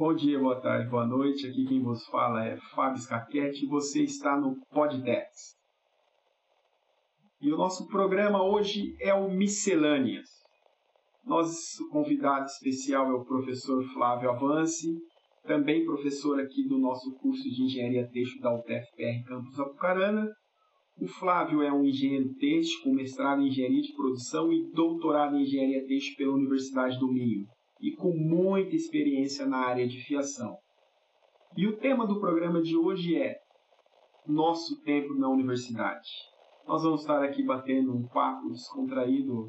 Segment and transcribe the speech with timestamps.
[0.00, 1.46] Bom dia, boa tarde, boa noite.
[1.46, 5.54] Aqui quem vos fala é Fábio Scaquete e você está no Poddex.
[7.38, 10.26] E o nosso programa hoje é o Miscelâneas.
[11.22, 14.88] Nosso convidado especial é o professor Flávio Avance,
[15.44, 20.26] também professor aqui do nosso curso de Engenharia Têxtil da UTFPR Campus Apucarana.
[20.98, 25.42] O Flávio é um engenheiro têxtil com mestrado em Engenharia de Produção e doutorado em
[25.42, 27.44] Engenharia Têxtil pela Universidade do Minho
[27.80, 30.56] e com muita experiência na área de fiação.
[31.56, 33.40] E o tema do programa de hoje é
[34.26, 36.08] Nosso Tempo na Universidade.
[36.66, 39.48] Nós vamos estar aqui batendo um papo descontraído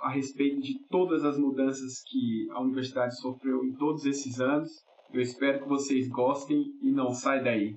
[0.00, 4.70] a respeito de todas as mudanças que a universidade sofreu em todos esses anos.
[5.12, 7.76] Eu espero que vocês gostem e não sai daí.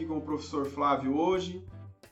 [0.00, 1.62] Aqui com o professor Flávio hoje.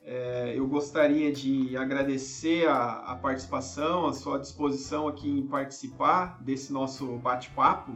[0.04, 6.70] É, eu gostaria de agradecer a, a, participação, a sua disposição aqui em participar desse
[6.70, 7.92] nosso bate-papo.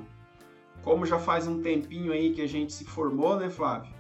[0.83, 3.93] Como já faz um tempinho aí que a gente se formou, né, Flávio?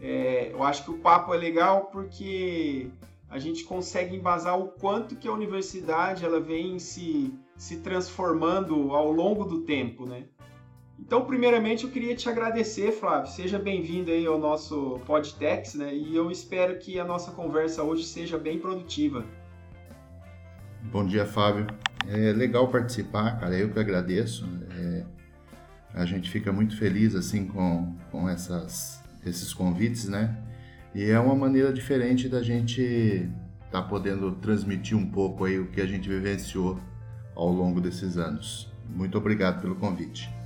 [0.00, 2.88] É, eu acho que o papo é legal porque
[3.28, 9.10] a gente consegue embasar o quanto que a universidade ela vem se, se transformando ao
[9.10, 10.26] longo do tempo, né?
[11.00, 13.30] Então, primeiramente, eu queria te agradecer, Flávio.
[13.30, 15.92] Seja bem-vindo aí ao nosso Podtex, né?
[15.94, 19.24] E eu espero que a nossa conversa hoje seja bem produtiva.
[20.92, 21.66] Bom dia, Fábio.
[22.06, 23.58] É legal participar, cara.
[23.58, 24.46] Eu que agradeço.
[24.78, 25.04] É,
[25.94, 30.36] a gente fica muito feliz assim com, com essas, esses convites, né?
[30.94, 35.68] E é uma maneira diferente da gente estar tá podendo transmitir um pouco aí o
[35.68, 36.78] que a gente vivenciou
[37.34, 38.70] ao longo desses anos.
[38.88, 40.39] Muito obrigado pelo convite.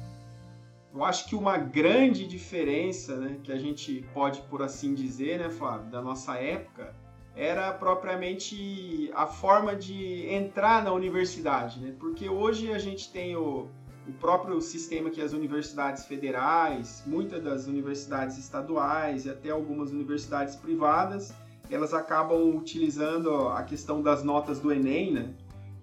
[0.94, 5.50] Eu acho que uma grande diferença, né, que a gente pode por assim dizer, né,
[5.50, 6.94] Flávio, da nossa época,
[7.34, 11.92] era propriamente a forma de entrar na universidade, né?
[11.98, 13.68] Porque hoje a gente tem o,
[14.06, 20.54] o próprio sistema que as universidades federais, muitas das universidades estaduais e até algumas universidades
[20.54, 21.34] privadas,
[21.68, 25.34] elas acabam utilizando a questão das notas do Enem, né?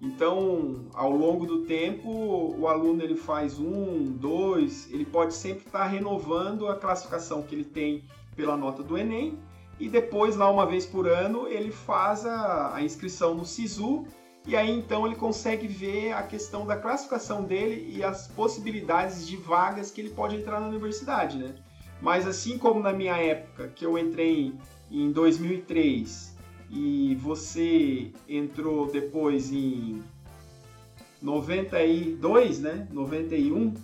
[0.02, 2.10] Então, ao longo do tempo,
[2.58, 7.64] o aluno ele faz um, dois, ele pode sempre estar renovando a classificação que ele
[7.64, 8.02] tem
[8.34, 9.38] pela nota do Enem
[9.78, 14.04] e depois, lá uma vez por ano, ele faz a, a inscrição no SISU
[14.44, 19.36] e aí então ele consegue ver a questão da classificação dele e as possibilidades de
[19.36, 21.54] vagas que ele pode entrar na universidade, né?
[22.00, 24.52] Mas assim como na minha época, que eu entrei
[24.90, 26.31] em 2003
[26.72, 30.02] e você entrou depois em
[31.20, 32.88] 92, né?
[32.90, 33.74] 91?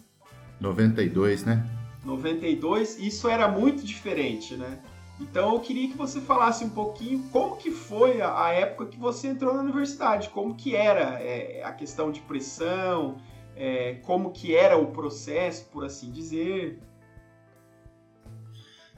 [0.59, 1.69] 92, né?
[2.03, 4.79] 92, isso era muito diferente, né?
[5.21, 8.99] Então eu queria que você falasse um pouquinho como que foi a, a época que
[8.99, 13.19] você entrou na universidade, como que era é, a questão de pressão,
[13.55, 16.79] é, como que era o processo, por assim dizer.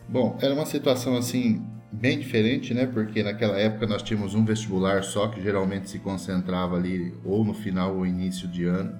[0.09, 2.87] Bom, era uma situação assim bem diferente, né?
[2.87, 7.55] Porque naquela época nós tínhamos um vestibular só que geralmente se concentrava ali ou no
[7.55, 8.99] final ou início de ano.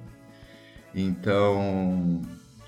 [0.95, 2.21] Então,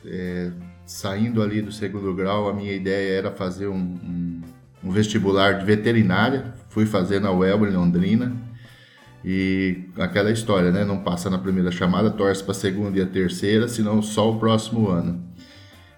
[0.06, 0.50] é,
[0.86, 4.40] saindo ali do segundo grau, a minha ideia era fazer um, um,
[4.84, 6.54] um vestibular de veterinária.
[6.68, 8.32] Fui fazer na UEL em Londrina.
[9.24, 10.84] E aquela história, né?
[10.84, 14.38] Não passa na primeira chamada, torce para a segunda e a terceira, senão só o
[14.38, 15.22] próximo ano.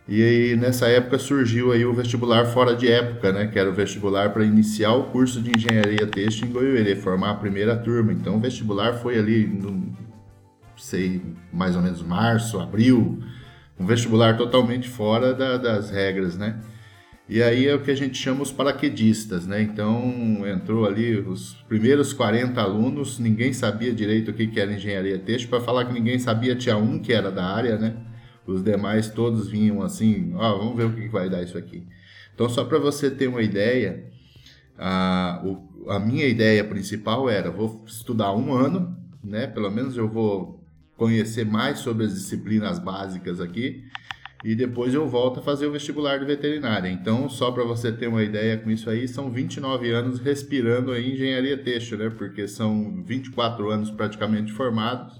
[0.07, 3.47] E aí, nessa época surgiu aí o vestibular fora de época, né?
[3.47, 7.35] Que era o vestibular para iniciar o curso de engenharia têxtil em Goiânia, formar a
[7.35, 8.13] primeira turma.
[8.13, 9.95] Então o vestibular foi ali no
[10.77, 13.19] sei, mais ou menos março, abril,
[13.79, 16.61] um vestibular totalmente fora da, das regras, né?
[17.27, 19.63] E aí é o que a gente chama os paraquedistas, né?
[19.63, 25.49] Então entrou ali os primeiros 40 alunos, ninguém sabia direito o que era engenharia têxtil,
[25.49, 27.97] para falar que ninguém sabia, tinha um que era da área, né?
[28.47, 31.87] Os demais todos vinham assim, ó, vamos ver o que vai dar isso aqui.
[32.35, 34.05] Então, só para você ter uma ideia,
[34.77, 39.47] a, o, a minha ideia principal era, vou estudar um ano, né?
[39.47, 40.63] Pelo menos eu vou
[40.97, 43.85] conhecer mais sobre as disciplinas básicas aqui.
[44.45, 46.91] e depois eu volto a fazer o vestibular de veterinária.
[46.91, 51.15] Então, só para você ter uma ideia com isso aí, são 29 anos respirando aí
[51.15, 52.11] engenharia têxtil, né?
[52.11, 55.19] Porque são 24 anos praticamente formados,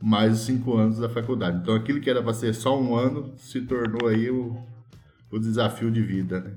[0.00, 1.58] mais os 5 anos da faculdade.
[1.62, 4.56] Então, aquilo que era para ser só um ano se tornou aí o,
[5.30, 6.56] o desafio de vida, né?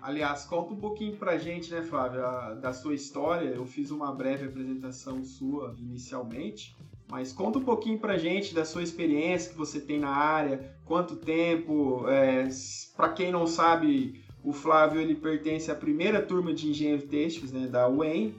[0.00, 3.48] Aliás, conta um pouquinho pra gente, né, Flávio, a, da sua história.
[3.48, 6.74] Eu fiz uma breve apresentação sua inicialmente,
[7.10, 11.16] mas conta um pouquinho pra gente da sua experiência que você tem na área, quanto
[11.16, 12.08] tempo.
[12.08, 12.48] É,
[12.96, 17.66] para quem não sabe, o Flávio ele pertence à primeira turma de engenheiro têxteis né,
[17.66, 18.34] da UEM,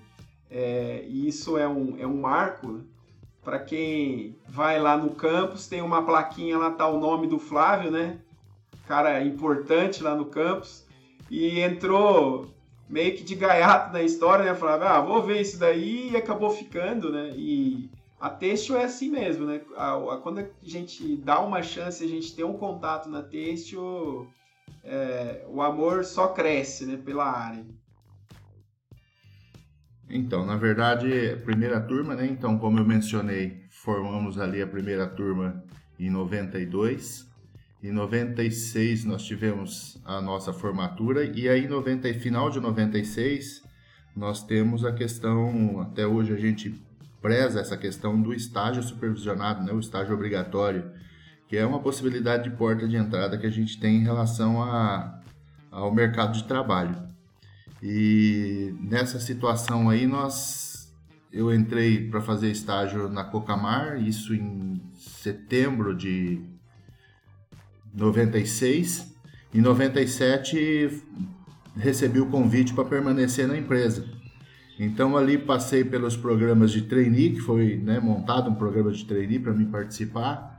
[0.49, 2.81] é, e isso é um, é um marco.
[3.43, 7.89] Para quem vai lá no campus, tem uma plaquinha lá, tá o nome do Flávio,
[7.89, 8.19] né?
[8.87, 10.85] Cara importante lá no campus
[11.29, 12.49] e entrou
[12.89, 14.55] meio que de gaiato na história, né?
[14.55, 17.31] Falava, ah, vou ver isso daí e acabou ficando, né?
[17.35, 17.89] E
[18.19, 19.61] a Têxtil é assim mesmo, né?
[19.77, 24.27] A, a, quando a gente dá uma chance, a gente tem um contato na Têxtil,
[24.83, 26.97] é, o amor só cresce, né?
[26.97, 27.65] Pela área.
[30.09, 32.25] Então, na verdade, primeira turma, né?
[32.25, 35.63] Então, como eu mencionei, formamos ali a primeira turma
[35.99, 37.29] em 92.
[37.81, 43.63] Em 96 nós tivemos a nossa formatura e aí 90 final de 96
[44.15, 46.75] nós temos a questão, até hoje a gente
[47.21, 50.91] preza essa questão do estágio supervisionado, né, o estágio obrigatório,
[51.47, 55.21] que é uma possibilidade de porta de entrada que a gente tem em relação a,
[55.71, 57.08] ao mercado de trabalho.
[57.81, 60.69] E nessa situação aí nós
[61.31, 66.41] eu entrei para fazer estágio na Cocamar, isso em setembro de
[67.93, 69.15] 96.
[69.53, 71.03] Em 97
[71.75, 74.05] recebi o convite para permanecer na empresa.
[74.79, 79.39] Então ali passei pelos programas de trainee, que foi né, montado um programa de trainee
[79.39, 80.57] para mim participar.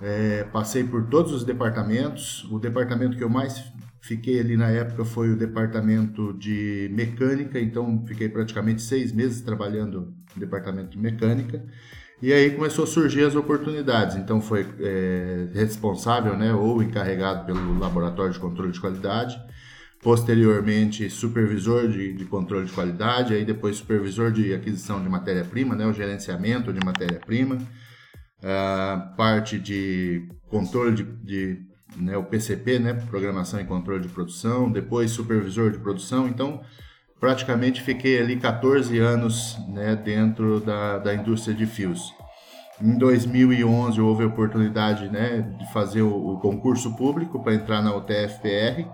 [0.00, 2.44] É, passei por todos os departamentos.
[2.50, 3.62] O departamento que eu mais
[4.00, 10.14] fiquei ali na época foi o departamento de mecânica, então fiquei praticamente seis meses trabalhando
[10.34, 11.64] no departamento de mecânica.
[12.22, 14.16] E aí começou a surgir as oportunidades.
[14.16, 19.40] Então foi é, responsável, né, ou encarregado pelo laboratório de controle de qualidade.
[20.02, 23.32] Posteriormente, supervisor de, de controle de qualidade.
[23.32, 27.58] Aí depois supervisor de aquisição de matéria-prima, né, o gerenciamento de matéria-prima.
[28.42, 34.70] A parte de controle de, de né, o PCP, né, programação e controle de produção.
[34.70, 36.28] Depois supervisor de produção.
[36.28, 36.60] Então
[37.20, 42.14] praticamente fiquei ali 14 anos né, dentro da, da indústria de fios.
[42.82, 47.94] Em 2011 houve a oportunidade né, de fazer o, o concurso público para entrar na
[47.94, 48.86] UTFPR.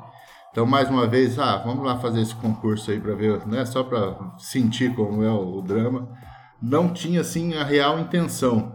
[0.50, 3.84] Então, mais uma vez, ah, vamos lá fazer esse concurso aí para ver, né, só
[3.84, 6.08] para sentir como é o, o drama.
[6.60, 8.75] Não tinha, assim, a real intenção.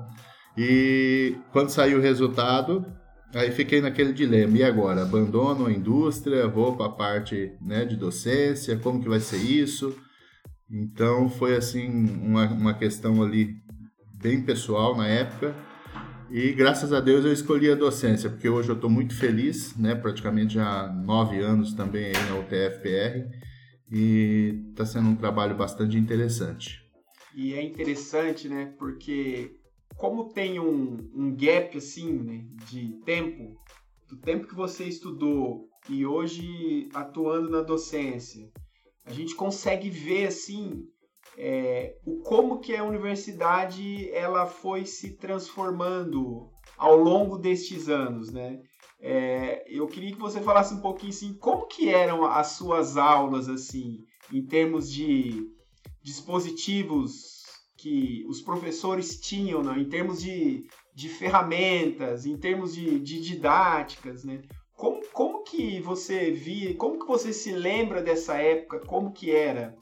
[0.55, 2.85] E quando saiu o resultado,
[3.33, 5.03] Aí fiquei naquele dilema, e agora?
[5.03, 9.95] Abandono a indústria, vou para a parte né, de docência, como que vai ser isso?
[10.69, 11.89] Então foi assim
[12.21, 13.55] uma, uma questão ali
[14.13, 15.55] bem pessoal na época
[16.29, 19.95] e graças a Deus eu escolhi a docência, porque hoje eu estou muito feliz, né,
[19.95, 23.29] praticamente já nove anos também aí na UTFPR
[23.91, 26.81] e está sendo um trabalho bastante interessante.
[27.35, 29.57] E é interessante, né, porque
[30.01, 33.55] como tem um, um gap assim, né, de tempo,
[34.09, 38.49] do tempo que você estudou e hoje atuando na docência,
[39.05, 40.87] a gente consegue ver assim
[41.37, 48.59] é, o como que a universidade ela foi se transformando ao longo destes anos, né?
[48.99, 53.47] É, eu queria que você falasse um pouquinho assim, como que eram as suas aulas
[53.47, 53.99] assim,
[54.33, 55.47] em termos de
[56.01, 57.30] dispositivos
[57.81, 64.23] que os professores tinham né, em termos de, de ferramentas, em termos de, de didáticas,
[64.23, 64.41] né?
[64.75, 69.75] Como, como que você via, como que você se lembra dessa época, como que era?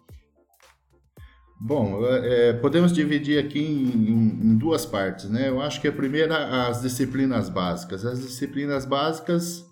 [1.59, 5.49] Bom, é, podemos dividir aqui em, em, em, duas partes, né?
[5.49, 8.05] Eu acho que a primeira, as disciplinas básicas.
[8.05, 9.68] As disciplinas básicas,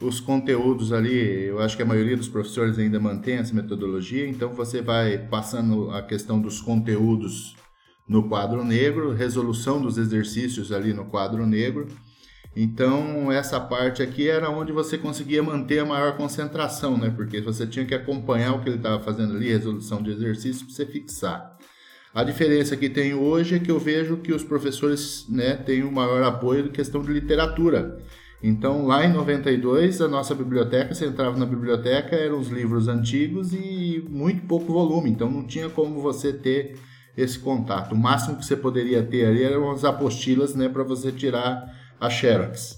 [0.00, 4.52] os conteúdos ali, eu acho que a maioria dos professores ainda mantém essa metodologia, então
[4.52, 7.54] você vai passando a questão dos conteúdos
[8.06, 11.86] no quadro negro, resolução dos exercícios ali no quadro negro.
[12.56, 17.10] Então, essa parte aqui era onde você conseguia manter a maior concentração, né?
[17.10, 20.74] Porque você tinha que acompanhar o que ele estava fazendo ali, resolução de exercício, para
[20.74, 21.58] você fixar.
[22.14, 25.90] A diferença que tem hoje é que eu vejo que os professores né, têm um
[25.90, 27.98] maior apoio em questão de literatura.
[28.46, 33.54] Então, lá em 92, a nossa biblioteca, você entrava na biblioteca, eram os livros antigos
[33.54, 35.08] e muito pouco volume.
[35.08, 36.76] Então, não tinha como você ter
[37.16, 37.92] esse contato.
[37.92, 42.10] O máximo que você poderia ter ali eram as apostilas né, para você tirar a
[42.10, 42.76] Xerox.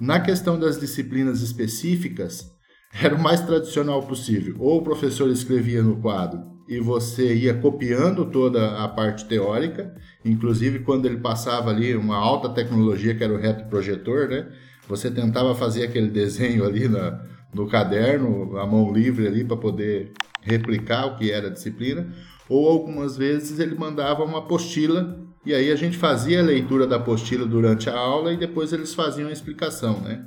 [0.00, 2.50] Na questão das disciplinas específicas,
[2.98, 4.56] era o mais tradicional possível.
[4.58, 10.78] Ou o professor escrevia no quadro e você ia copiando toda a parte teórica, inclusive
[10.78, 14.48] quando ele passava ali uma alta tecnologia que era o retroprojetor, né?
[14.88, 17.20] Você tentava fazer aquele desenho ali na,
[17.52, 22.12] no caderno, a mão livre ali para poder replicar o que era a disciplina,
[22.48, 26.96] ou algumas vezes ele mandava uma apostila e aí a gente fazia a leitura da
[26.96, 30.26] apostila durante a aula e depois eles faziam a explicação, né?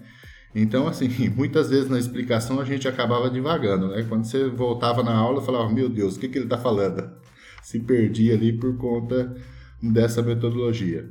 [0.53, 4.03] Então, assim, muitas vezes na explicação a gente acabava divagando, né?
[4.07, 7.09] Quando você voltava na aula, falava, meu Deus, o que, que ele está falando?
[7.61, 9.35] Se perdia ali por conta
[9.81, 11.09] dessa metodologia.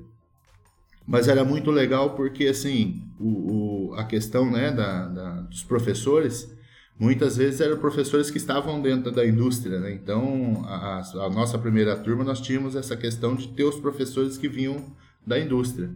[1.10, 6.56] Mas era muito legal porque, assim, o, o a questão né, da, da, dos professores,
[6.96, 9.92] muitas vezes eram professores que estavam dentro da indústria, né?
[9.92, 14.48] Então, a, a nossa primeira turma, nós tínhamos essa questão de ter os professores que
[14.48, 14.86] vinham
[15.26, 15.90] da indústria.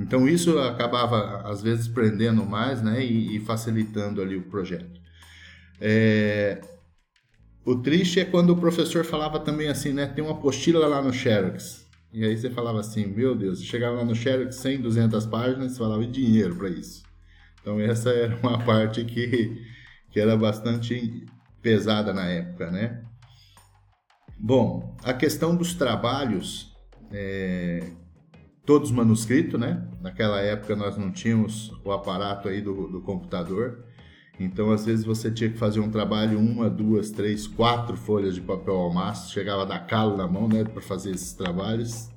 [0.00, 5.00] Então isso acabava às vezes prendendo mais, né, e, e facilitando ali o projeto.
[5.80, 6.60] É...
[7.64, 11.12] O triste é quando o professor falava também assim, né, tem uma apostila lá no
[11.12, 11.86] Xerox.
[12.12, 15.78] E aí você falava assim, meu Deus, chegava lá no Xerox 100, 200 páginas, você
[15.78, 17.02] falava e dinheiro para isso.
[17.60, 19.62] Então essa era uma parte que,
[20.10, 21.26] que era bastante
[21.60, 23.04] pesada na época, né?
[24.38, 26.74] Bom, a questão dos trabalhos,
[27.10, 27.90] é,
[28.64, 29.86] todos manuscritos, né?
[30.00, 33.84] Naquela época nós não tínhamos o aparato aí do, do computador.
[34.38, 38.40] Então, às vezes, você tinha que fazer um trabalho, uma, duas, três, quatro folhas de
[38.40, 42.08] papel ao maço, chegava a dar calo na mão, né, para fazer esses trabalhos.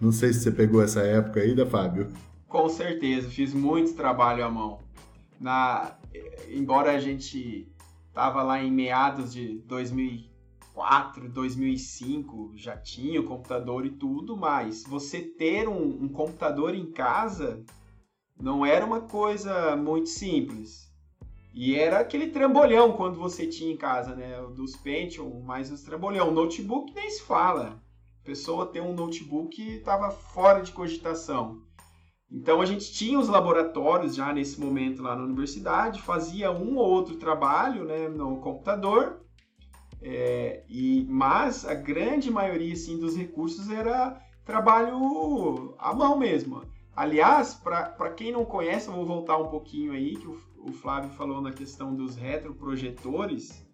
[0.00, 2.12] Não sei se você pegou essa época aí, da Fábio.
[2.48, 4.80] Com certeza, fiz muito trabalho à mão.
[5.40, 5.96] Na,
[6.50, 7.68] embora a gente
[8.12, 10.28] tava lá em meados de 2000
[10.78, 16.90] 2004, 2005 já tinha o computador e tudo, mas você ter um, um computador em
[16.92, 17.64] casa
[18.40, 20.87] não era uma coisa muito simples.
[21.52, 24.40] E era aquele trambolhão quando você tinha em casa, né?
[24.54, 26.30] Dos Pentium, mais os trambolhão.
[26.30, 27.82] Notebook nem se fala.
[28.22, 31.62] A pessoa ter um notebook estava fora de cogitação.
[32.30, 36.86] Então a gente tinha os laboratórios já nesse momento lá na universidade, fazia um ou
[36.86, 39.22] outro trabalho né, no computador
[40.00, 46.62] é, e, mas a grande maioria assim, dos recursos era trabalho à mão mesmo.
[46.94, 51.10] Aliás, para quem não conhece, eu vou voltar um pouquinho aí, que o, o Flávio
[51.10, 53.66] falou na questão dos retroprojetores.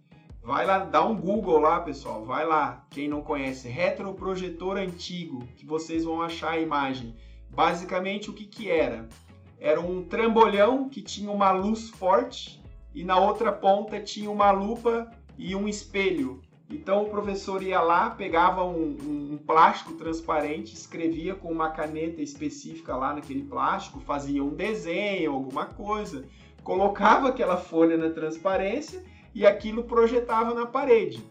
[0.43, 2.25] Vai lá, dá um Google lá, pessoal.
[2.25, 7.17] Vai lá, quem não conhece, retroprojetor antigo, que vocês vão achar a imagem.
[7.51, 9.09] Basicamente, o que, que era?
[9.59, 12.63] Era um trambolhão que tinha uma luz forte
[12.95, 16.43] e na outra ponta tinha uma lupa e um espelho.
[16.71, 22.23] Então o professor ia lá, pegava um, um, um, plástico transparente, escrevia com uma caneta
[22.23, 26.27] específica lá naquele plástico, fazia um desenho, alguma coisa,
[26.65, 29.05] colocava aquela folha na transparência
[29.35, 31.23] e aquilo projetava na parede.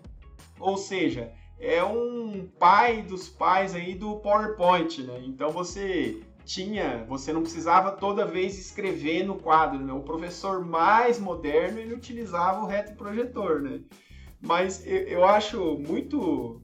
[0.60, 5.22] Ou seja, é um pai dos pais aí do PowerPoint, né?
[5.26, 9.92] Então você tinha, você não precisava toda vez escrever no quadro, né?
[9.92, 13.82] O professor mais moderno, ele utilizava o retroprojetor, né?
[14.42, 16.62] Mas eu, acho muito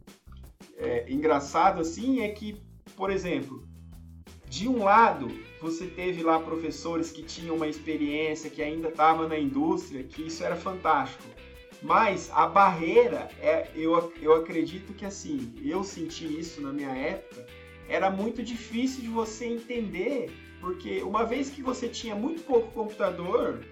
[0.78, 2.62] é, engraçado, assim, é que,
[2.98, 3.66] por exemplo,
[4.50, 5.30] de um lado,
[5.62, 10.44] você teve lá professores que tinham uma experiência, que ainda estavam na indústria, que isso
[10.44, 11.24] era fantástico.
[11.82, 17.46] Mas a barreira, é, eu, eu acredito que assim, eu senti isso na minha época,
[17.88, 23.64] era muito difícil de você entender, porque uma vez que você tinha muito pouco computador,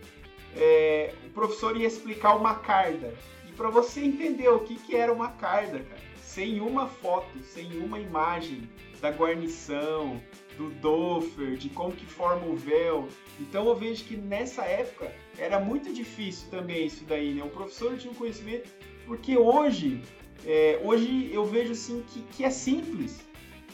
[0.55, 3.13] é, o professor ia explicar uma carga.
[3.47, 7.77] E para você entender o que, que era uma carga, cara, sem uma foto, sem
[7.79, 8.69] uma imagem
[9.01, 10.21] da guarnição,
[10.57, 13.07] do Doffer, de como que forma o véu.
[13.39, 17.43] Então eu vejo que nessa época era muito difícil também isso daí, né?
[17.43, 18.69] O professor tinha um conhecimento,
[19.05, 20.01] porque hoje,
[20.45, 23.27] é, hoje eu vejo assim que, que é simples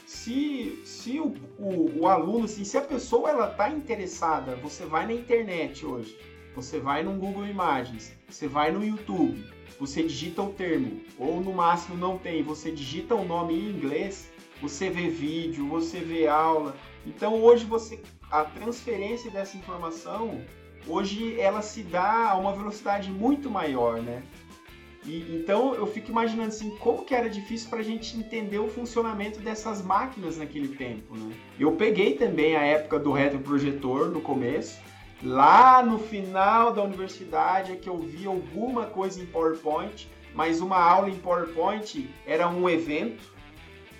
[0.05, 5.05] se, se o, o, o, aluno, assim, se a pessoa ela tá interessada, você vai
[5.05, 6.17] na internet hoje,
[6.55, 9.43] você vai no Google Imagens, você vai no YouTube,
[9.79, 14.29] você digita o termo, ou no máximo não tem, você digita o nome em inglês,
[14.61, 16.75] você vê vídeo, você vê aula.
[17.05, 17.99] Então hoje você
[18.31, 20.41] a transferência dessa informação
[20.87, 24.23] hoje ela se dá a uma velocidade muito maior, né?
[25.05, 28.69] E, então eu fico imaginando assim, como que era difícil para a gente entender o
[28.69, 31.35] funcionamento dessas máquinas naquele tempo, né?
[31.59, 34.79] Eu peguei também a época do retroprojetor no começo,
[35.21, 40.77] lá no final da universidade é que eu vi alguma coisa em PowerPoint, mas uma
[40.77, 43.32] aula em PowerPoint era um evento,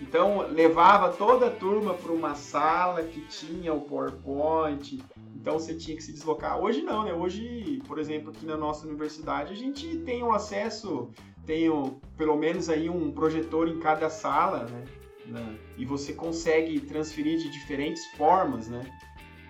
[0.04, 5.02] Então levava toda a turma para uma sala que tinha o PowerPoint,
[5.34, 6.60] então você tinha que se deslocar.
[6.60, 7.14] Hoje não, né?
[7.14, 11.10] Hoje, por exemplo, aqui na nossa universidade, a gente tem um acesso,
[11.46, 14.68] tem um, pelo menos aí um projetor em cada sala,
[15.28, 15.58] né?
[15.78, 18.82] E você consegue transferir de diferentes formas, né?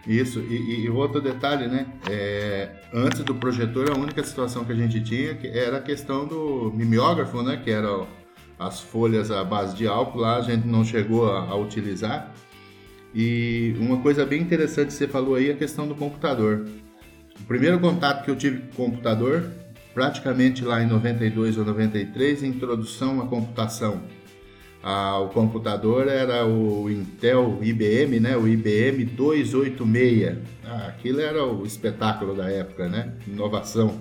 [0.05, 1.88] Isso, e, e outro detalhe, né?
[2.10, 6.72] É, antes do projetor, a única situação que a gente tinha era a questão do
[6.75, 7.60] mimeógrafo, né?
[7.63, 8.05] Que era
[8.67, 12.34] as folhas à base de álcool lá, a gente não chegou a, a utilizar.
[13.13, 16.65] E uma coisa bem interessante que você falou aí é a questão do computador.
[17.39, 19.50] O primeiro contato que eu tive com o computador,
[19.93, 24.01] praticamente lá em 92 ou 93, introdução à computação.
[24.82, 28.36] Ah, o computador era o Intel IBM, né?
[28.36, 30.38] O IBM 286.
[30.65, 33.13] Ah, aquilo era o espetáculo da época, né?
[33.25, 33.98] Inovação.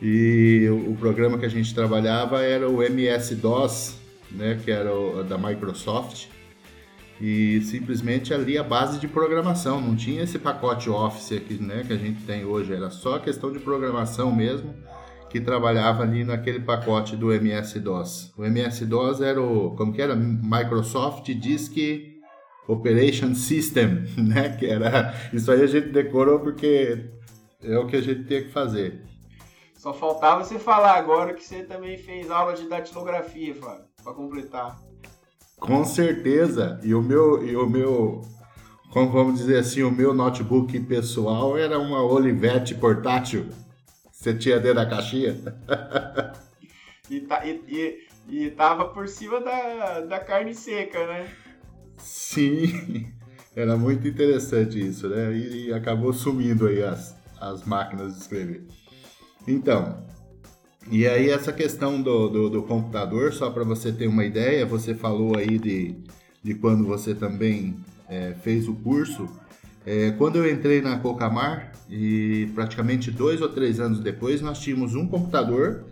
[0.00, 3.96] E o, programa que a gente trabalhava era o MS-DOS,
[4.30, 4.58] né?
[4.64, 6.28] Que era o, da Microsoft
[7.20, 11.92] e simplesmente ali a base de programação, não tinha esse pacote Office aqui, né, que
[11.92, 14.74] a gente tem hoje, era só questão de programação mesmo,
[15.28, 18.32] que trabalhava ali naquele pacote do MS-DOS.
[18.36, 20.16] O MS-DOS era o, como que era?
[20.16, 21.76] Microsoft Disk
[22.66, 27.04] Operation System, né, que era, isso aí a gente decorou porque
[27.62, 29.09] é o que a gente tinha que fazer.
[29.80, 34.78] Só faltava você falar agora que você também fez aula de datilografia, Flávio, para completar.
[35.58, 36.78] Com certeza.
[36.82, 38.20] E o meu, e o meu,
[38.92, 43.48] como vamos dizer assim, o meu notebook pessoal era uma Olivetti portátil.
[44.12, 45.34] Você tinha dentro da caixinha?
[47.08, 51.26] e, tá, e, e, e tava por cima da, da carne seca, né?
[51.96, 53.10] Sim,
[53.56, 55.32] era muito interessante isso, né?
[55.32, 58.79] E, e acabou sumindo aí as, as máquinas de escrever.
[59.46, 60.04] Então,
[60.90, 64.94] e aí essa questão do, do, do computador, só para você ter uma ideia, você
[64.94, 65.96] falou aí de,
[66.42, 67.76] de quando você também
[68.08, 69.28] é, fez o curso.
[69.86, 74.94] É, quando eu entrei na Cocamar, e praticamente dois ou três anos depois, nós tínhamos
[74.94, 75.84] um computador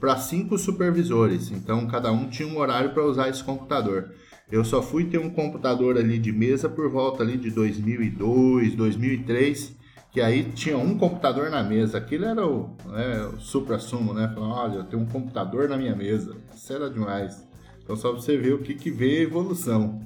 [0.00, 1.50] para cinco supervisores.
[1.50, 4.10] Então cada um tinha um horário para usar esse computador.
[4.50, 9.76] Eu só fui ter um computador ali de mesa por volta ali de 2002, 2003
[10.16, 11.98] que aí tinha um computador na mesa.
[11.98, 14.32] Aquilo era o, né, o supra-sumo, né?
[14.32, 16.34] Falando, olha, eu tenho um computador na minha mesa.
[16.54, 17.46] Isso era demais.
[17.82, 20.00] Então só pra você ver o que, que veio a evolução.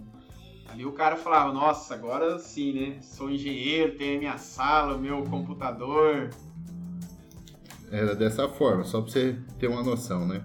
[0.68, 2.98] Ali o cara falava, nossa, agora sim, né?
[3.00, 6.30] Sou engenheiro, tenho a minha sala, o meu computador.
[7.88, 10.42] Era dessa forma, só pra você ter uma noção, né?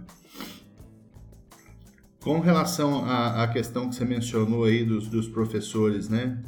[2.21, 6.39] Com relação à, à questão que você mencionou aí dos, dos professores, né?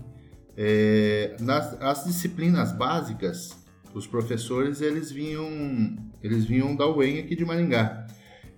[0.58, 3.56] É, nas as disciplinas básicas,
[3.94, 8.08] os professores eles vinham eles vinham da UEM aqui de Maringá.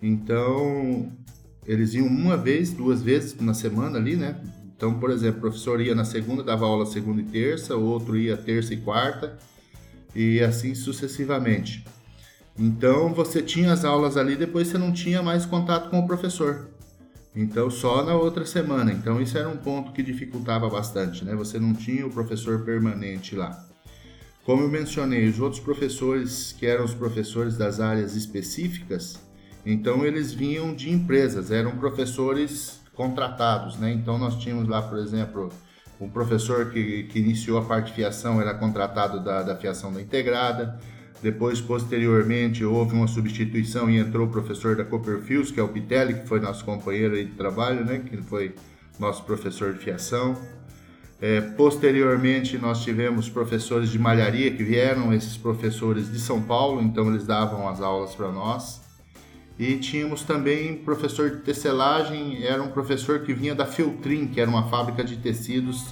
[0.01, 1.11] Então,
[1.67, 4.41] eles iam uma vez, duas vezes na semana ali, né?
[4.75, 8.37] Então, por exemplo, o professor ia na segunda, dava aula segunda e terça, outro ia
[8.37, 9.37] terça e quarta,
[10.15, 11.85] e assim sucessivamente.
[12.57, 16.69] Então, você tinha as aulas ali, depois você não tinha mais contato com o professor.
[17.41, 18.91] Então, só na outra semana.
[18.91, 21.33] Então, isso era um ponto que dificultava bastante, né?
[21.35, 23.65] Você não tinha o professor permanente lá.
[24.43, 29.17] Como eu mencionei, os outros professores, que eram os professores das áreas específicas,
[29.65, 33.89] então eles vinham de empresas, eram professores contratados, né?
[33.93, 35.47] Então, nós tínhamos lá, por exemplo,
[35.97, 40.01] um professor que, que iniciou a parte de fiação era contratado da, da fiação da
[40.01, 40.77] integrada,
[41.21, 46.13] depois, posteriormente, houve uma substituição e entrou o professor da Copperfields, que é o Pitelli,
[46.13, 47.99] que foi nosso companheiro de trabalho, né?
[47.99, 48.55] que foi
[48.97, 50.37] nosso professor de fiação.
[51.21, 57.09] É, posteriormente, nós tivemos professores de malharia, que vieram esses professores de São Paulo, então
[57.09, 58.81] eles davam as aulas para nós.
[59.57, 64.49] E tínhamos também professor de tecelagem, era um professor que vinha da Feltrin, que era
[64.49, 65.87] uma fábrica de tecidos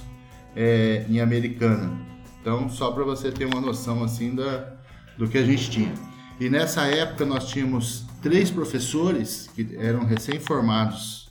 [0.56, 1.92] é, em Americana.
[2.40, 4.77] Então, só para você ter uma noção assim da,
[5.18, 5.92] do que a gente tinha.
[6.40, 11.28] E nessa época nós tínhamos três professores que eram recém-formados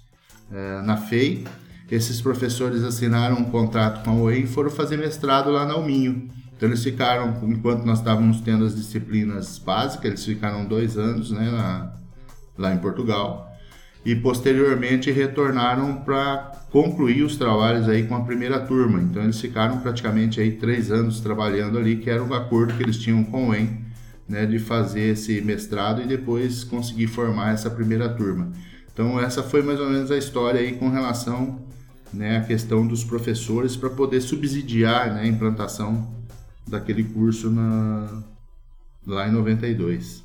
[0.51, 1.45] é, na FEI.
[1.89, 6.29] Esses professores assinaram um contrato com a OEI e foram fazer mestrado lá na Alminho.
[6.55, 11.49] Então eles ficaram, enquanto nós estávamos tendo as disciplinas básicas, eles ficaram dois anos né,
[11.49, 11.93] na,
[12.57, 13.47] lá em Portugal.
[14.07, 19.01] E posteriormente retornaram para concluir os trabalhos aí com a primeira turma.
[19.01, 22.97] Então eles ficaram praticamente aí três anos trabalhando ali, que era o acordo que eles
[22.97, 23.67] tinham com o EN,
[24.25, 28.49] né, de fazer esse mestrado e depois conseguir formar essa primeira turma.
[28.93, 31.59] Então essa foi mais ou menos a história aí com relação
[32.13, 36.15] né, à questão dos professores para poder subsidiar né, a implantação
[36.65, 38.23] daquele curso na,
[39.05, 40.23] lá em 92.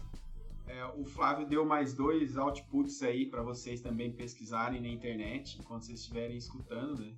[0.96, 6.00] O Flávio deu mais dois outputs aí para vocês também pesquisarem na internet enquanto vocês
[6.00, 7.14] estiverem escutando, né?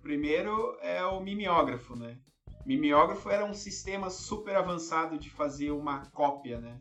[0.00, 2.18] Primeiro é o mimeógrafo, né?
[2.64, 6.78] Mimeógrafo era um sistema super avançado de fazer uma cópia, né?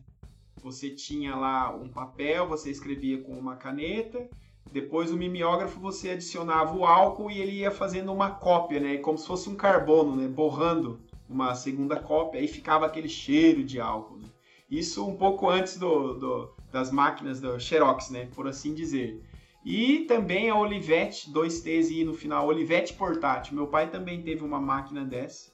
[0.61, 4.29] Você tinha lá um papel, você escrevia com uma caneta,
[4.71, 8.97] depois o mimeógrafo você adicionava o álcool e ele ia fazendo uma cópia, né?
[8.97, 10.27] Como se fosse um carbono, né?
[10.27, 14.17] Borrando uma segunda cópia, aí ficava aquele cheiro de álcool.
[14.17, 14.27] Né?
[14.69, 18.29] Isso um pouco antes do, do, das máquinas do Xerox, né?
[18.35, 19.21] Por assim dizer.
[19.65, 23.55] E também a Olivetti, 2Ts e no final, Olivetti portátil.
[23.55, 25.51] Meu pai também teve uma máquina dessa.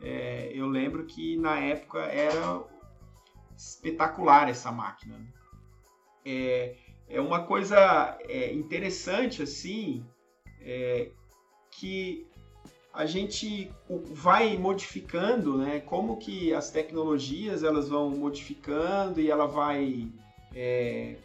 [0.00, 2.62] É, eu lembro que na época era
[3.56, 5.18] espetacular essa máquina.
[6.24, 6.76] É,
[7.08, 10.06] é uma coisa é, interessante assim,
[10.60, 11.10] é,
[11.72, 12.27] que
[12.92, 13.70] a gente
[14.10, 15.80] vai modificando, né?
[15.80, 20.08] Como que as tecnologias elas vão modificando e ela vai
[20.54, 21.16] é,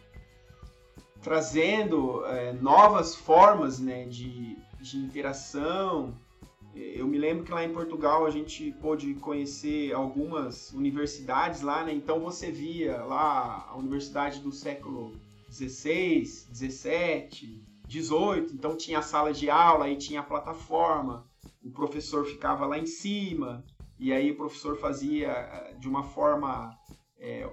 [1.22, 4.04] trazendo é, novas formas, né?
[4.04, 6.14] De, de interação.
[6.74, 11.92] Eu me lembro que lá em Portugal a gente pôde conhecer algumas universidades lá, né?
[11.92, 15.12] Então você via lá a universidade do século
[15.48, 18.54] 16, 17, 18.
[18.54, 21.24] Então tinha a sala de aula e tinha a plataforma
[21.64, 23.64] o professor ficava lá em cima,
[23.98, 26.76] e aí o professor fazia eh, de uma forma.
[27.18, 27.50] É,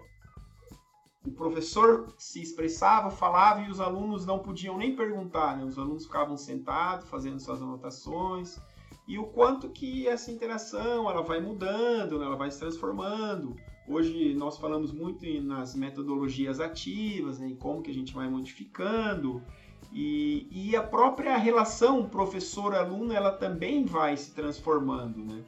[1.26, 5.64] o professor se expressava, falava e os alunos não podiam nem perguntar, né?
[5.64, 8.60] os alunos ficavam sentados fazendo suas anotações
[9.08, 12.26] e o quanto que essa interação ela vai mudando, né?
[12.26, 13.56] ela vai se transformando.
[13.88, 17.50] Hoje nós falamos muito nas metodologias ativas, né?
[17.50, 19.44] em como que a gente vai modificando
[19.92, 25.44] e, e a própria relação professor-aluno ela também vai se transformando, né?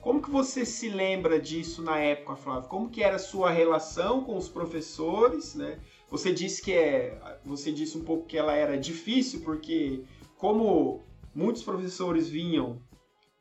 [0.00, 2.68] Como que você se lembra disso na época, Flávio?
[2.68, 5.78] Como que era a sua relação com os professores, né?
[6.10, 10.04] Você disse que é, você disse um pouco que ela era difícil porque
[10.36, 11.02] como
[11.34, 12.82] muitos professores vinham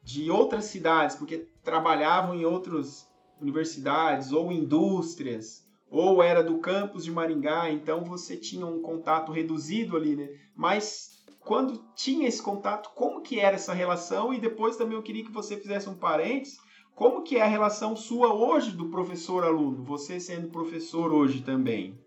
[0.01, 3.07] de outras cidades porque trabalhavam em outras
[3.41, 9.95] universidades ou indústrias ou era do campus de Maringá, então você tinha um contato reduzido
[9.95, 10.29] ali, né?
[10.55, 14.33] Mas quando tinha esse contato, como que era essa relação?
[14.33, 16.57] E depois também eu queria que você fizesse um parênteses,
[16.95, 21.99] como que é a relação sua hoje do professor-aluno, você sendo professor hoje também?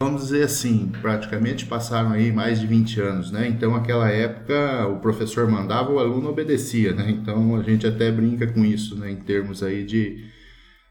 [0.00, 3.46] Vamos dizer assim, praticamente passaram aí mais de 20 anos, né?
[3.46, 7.08] Então, naquela época, o professor mandava, o aluno obedecia, né?
[7.08, 9.12] Então, a gente até brinca com isso, né?
[9.12, 10.28] Em termos aí de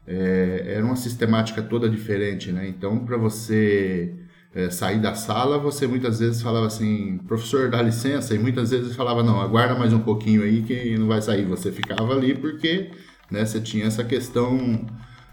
[0.06, 2.66] é, era uma sistemática toda diferente, né?
[2.66, 4.16] Então, para você
[4.54, 8.94] é, sair da sala, você muitas vezes falava assim, professor, dá licença, e muitas vezes
[8.94, 11.44] falava, não, aguarda mais um pouquinho aí que não vai sair.
[11.46, 12.90] Você ficava ali porque
[13.30, 14.86] né, você tinha essa questão,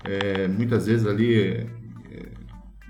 [0.04, 1.68] é, muitas vezes ali, é,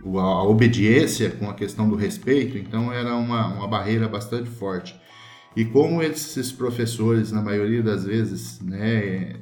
[0.05, 4.95] a obediência com a questão do respeito, então era uma, uma barreira bastante forte.
[5.55, 9.33] E como esses professores, na maioria das vezes, né,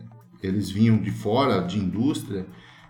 [0.42, 2.46] eles vinham de fora, de indústria.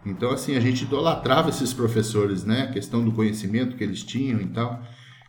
[0.10, 2.64] Então, assim, a gente idolatrava esses professores, né?
[2.64, 4.82] A questão do conhecimento que eles tinham e tal.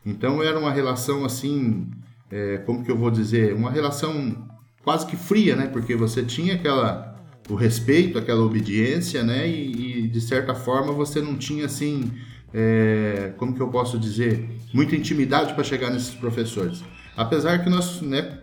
[0.07, 1.89] Então, era uma relação, assim,
[2.31, 3.55] é, como que eu vou dizer?
[3.55, 4.49] Uma relação
[4.83, 5.67] quase que fria, né?
[5.67, 7.09] Porque você tinha aquela
[7.49, 9.49] o respeito, aquela obediência, né?
[9.49, 12.11] E, e de certa forma você não tinha assim,
[12.53, 16.85] é, como que eu posso dizer, muita intimidade para chegar nesses professores.
[17.17, 18.39] Apesar que nós, né?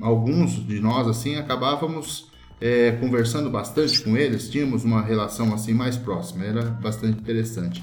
[0.00, 5.96] Alguns de nós assim acabávamos é, conversando bastante com eles, tínhamos uma relação assim mais
[5.96, 7.82] próxima, era bastante interessante.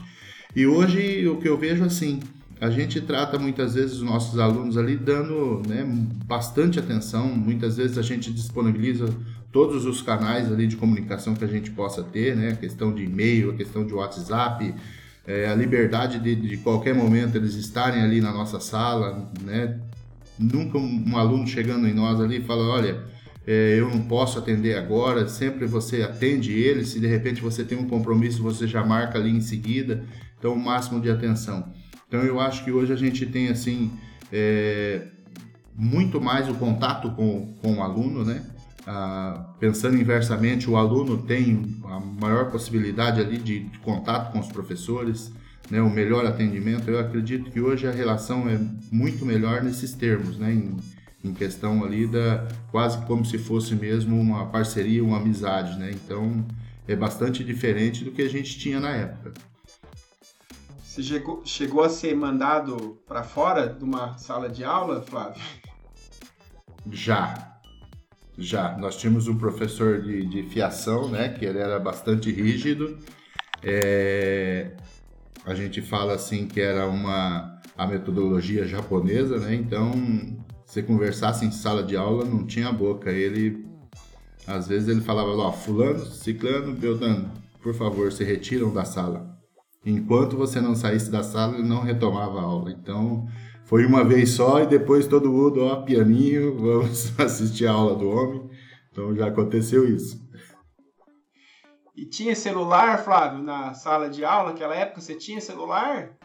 [0.55, 2.19] E hoje o que eu vejo assim,
[2.59, 5.83] a gente trata muitas vezes os nossos alunos ali dando né,
[6.25, 9.07] bastante atenção, muitas vezes a gente disponibiliza
[9.51, 13.03] todos os canais ali de comunicação que a gente possa ter, né, a questão de
[13.03, 14.73] e-mail, a questão de WhatsApp,
[15.27, 19.79] é, a liberdade de, de qualquer momento eles estarem ali na nossa sala, né,
[20.39, 23.03] nunca um, aluno chegando em nós ali fala, olha,
[23.45, 27.77] é, eu não posso atender agora, sempre você atende ele, se de repente você tem
[27.77, 30.03] um compromisso, você já marca ali em seguida,
[30.39, 31.71] então o máximo de atenção.
[32.07, 33.91] Então eu acho que hoje a gente tem assim
[34.31, 35.07] é,
[35.75, 38.43] muito mais o contato com, com o aluno, né?
[38.85, 44.47] Ah, pensando inversamente, o aluno tem a maior possibilidade ali de, de contato com os
[44.47, 45.31] professores,
[45.71, 46.89] né, o melhor atendimento.
[46.89, 48.59] Eu acredito que hoje a relação é
[48.91, 50.75] muito melhor nesses termos, né, em,
[51.23, 55.91] em questão ali da quase como se fosse mesmo uma parceria, uma amizade, né?
[55.91, 56.45] Então
[56.87, 59.33] é bastante diferente do que a gente tinha na época.
[60.83, 65.41] Você chegou, chegou a ser mandado para fora de uma sala de aula, Flávio?
[66.91, 67.57] Já,
[68.37, 68.77] já.
[68.77, 71.29] Nós tínhamos um professor de, de fiação, né?
[71.29, 72.99] Que ele era bastante rígido.
[73.63, 74.75] É...
[75.45, 79.55] a gente fala assim que era uma a metodologia japonesa, né?
[79.55, 79.93] Então,
[80.73, 83.11] você conversasse em sala de aula, não tinha boca.
[83.11, 83.63] Ele
[84.47, 87.31] às vezes ele falava, ó, fulano, ciclano, beltrano,
[87.61, 89.37] por favor, se retiram da sala.
[89.85, 92.71] Enquanto você não saísse da sala, ele não retomava a aula.
[92.71, 93.27] Então,
[93.65, 98.09] foi uma vez só e depois todo mundo, ó, pianinho, vamos assistir a aula do
[98.09, 98.49] homem.
[98.91, 100.21] Então já aconteceu isso.
[101.95, 105.01] E tinha celular, Flávio, na sala de aula naquela época?
[105.01, 106.17] Você tinha celular?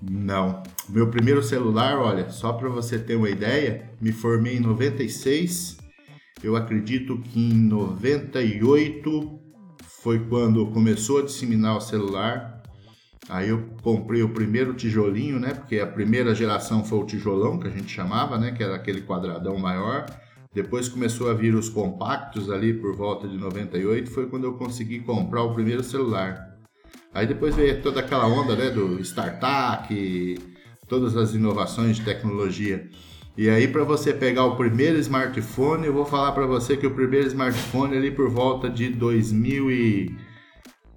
[0.00, 0.62] Não.
[0.88, 5.78] Meu primeiro celular, olha, só para você ter uma ideia, me formei em 96.
[6.42, 9.40] Eu acredito que em 98
[10.02, 12.62] foi quando começou a disseminar o celular.
[13.28, 15.52] Aí eu comprei o primeiro tijolinho, né?
[15.52, 18.52] Porque a primeira geração foi o tijolão, que a gente chamava, né?
[18.52, 20.06] Que era aquele quadradão maior.
[20.54, 25.00] Depois começou a vir os compactos ali por volta de 98, foi quando eu consegui
[25.00, 26.47] comprar o primeiro celular.
[27.12, 30.38] Aí depois veio toda aquela onda né, do startup,
[30.88, 32.88] todas as inovações de tecnologia.
[33.36, 36.94] E aí para você pegar o primeiro smartphone, eu vou falar para você que o
[36.94, 40.16] primeiro smartphone ali por volta de 2000 e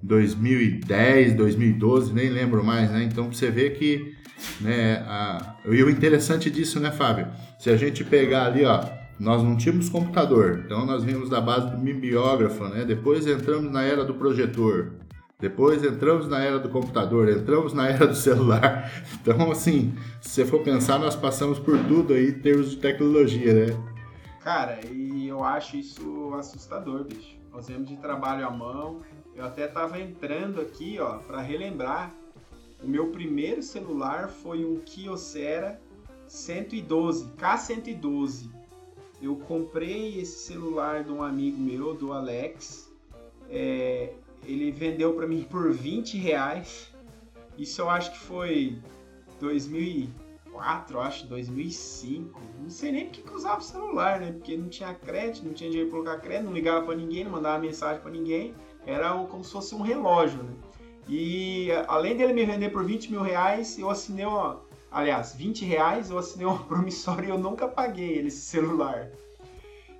[0.02, 3.04] 2010, 2012, nem lembro mais, né?
[3.04, 4.15] Então você vê que
[4.60, 5.56] né, a...
[5.65, 7.28] e o interessante disso, né, Fábio?
[7.60, 8.84] Se a gente pegar ali, ó,
[9.19, 12.84] nós não tínhamos computador, então nós vimos da base do mimeógrafo, né?
[12.84, 14.93] Depois entramos na era do projetor,
[15.42, 18.90] depois entramos na era do computador, entramos na era do celular.
[19.22, 23.54] Então, assim, se você for pensar, nós passamos por tudo aí em termos de tecnologia,
[23.54, 23.84] né?
[24.44, 27.38] Cara, e eu acho isso assustador, bicho.
[27.52, 29.02] Fazemos de trabalho à mão.
[29.36, 32.12] Eu até tava entrando aqui, ó, para relembrar.
[32.84, 35.80] O meu primeiro celular foi um Kyocera
[36.28, 38.62] 112, K112
[39.22, 42.92] eu comprei esse celular de um amigo meu, do Alex.
[43.50, 44.14] É,
[44.46, 46.92] ele vendeu para mim por 20 reais.
[47.58, 48.78] Isso eu acho que foi
[49.40, 52.40] 2004, eu acho, 2005.
[52.62, 54.32] Não sei nem porque que usava o celular, né?
[54.32, 57.32] Porque não tinha crédito, não tinha dinheiro para colocar crédito, não ligava para ninguém, não
[57.32, 58.54] mandava mensagem para ninguém.
[58.86, 60.54] Era como se fosse um relógio, né?
[61.08, 66.10] E além dele me vender por 20 mil reais, eu assinei uma, Aliás, 20 reais
[66.10, 69.10] eu assinei uma promissória e eu nunca paguei esse celular.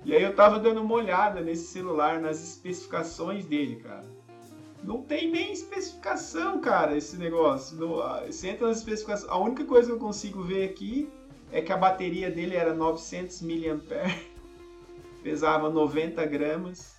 [0.04, 4.04] E aí eu tava dando uma olhada nesse celular, nas especificações dele, cara.
[4.82, 7.76] Não tem nem especificação, cara, esse negócio.
[7.76, 9.30] No, você entra nas especificações.
[9.30, 11.08] A única coisa que eu consigo ver aqui
[11.52, 14.14] é que a bateria dele era 900 mAh,
[15.22, 16.96] pesava 90 gramas.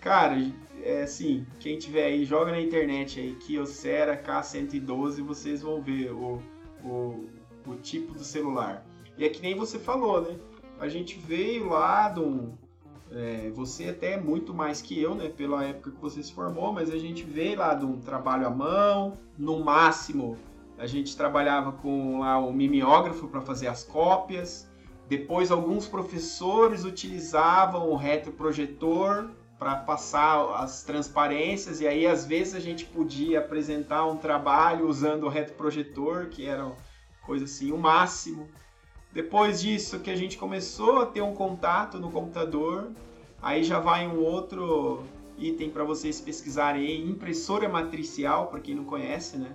[0.00, 0.36] Cara,
[0.82, 6.40] é assim, quem tiver aí, joga na internet aí, Kyocera K112, vocês vão ver o
[6.84, 7.26] o,
[7.66, 8.84] o tipo do celular.
[9.16, 10.38] E é que nem você falou, né?
[10.78, 12.56] A gente veio lá de um.
[13.10, 15.28] É, você até é muito mais que eu, né?
[15.28, 18.50] Pela época que você se formou, mas a gente veio lá de um trabalho à
[18.50, 19.14] mão.
[19.36, 20.36] No máximo,
[20.76, 24.70] a gente trabalhava com lá o mimeógrafo para fazer as cópias.
[25.08, 32.60] Depois, alguns professores utilizavam o retroprojetor para passar as transparências e aí às vezes a
[32.60, 36.70] gente podia apresentar um trabalho usando o retroprojetor, que era
[37.22, 38.48] coisa assim, o máximo.
[39.18, 42.92] Depois disso que a gente começou a ter um contato no computador,
[43.42, 45.02] aí já vai um outro
[45.36, 49.50] item para vocês pesquisarem impressora matricial, para quem não conhece, né?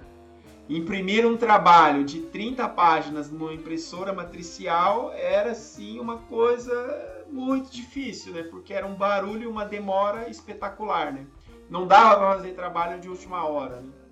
[0.67, 8.33] Imprimir um trabalho de 30 páginas numa impressora matricial era sim uma coisa muito difícil,
[8.33, 8.43] né?
[8.43, 11.25] Porque era um barulho e uma demora espetacular, né?
[11.69, 14.02] Não dava para fazer trabalho de última hora, né?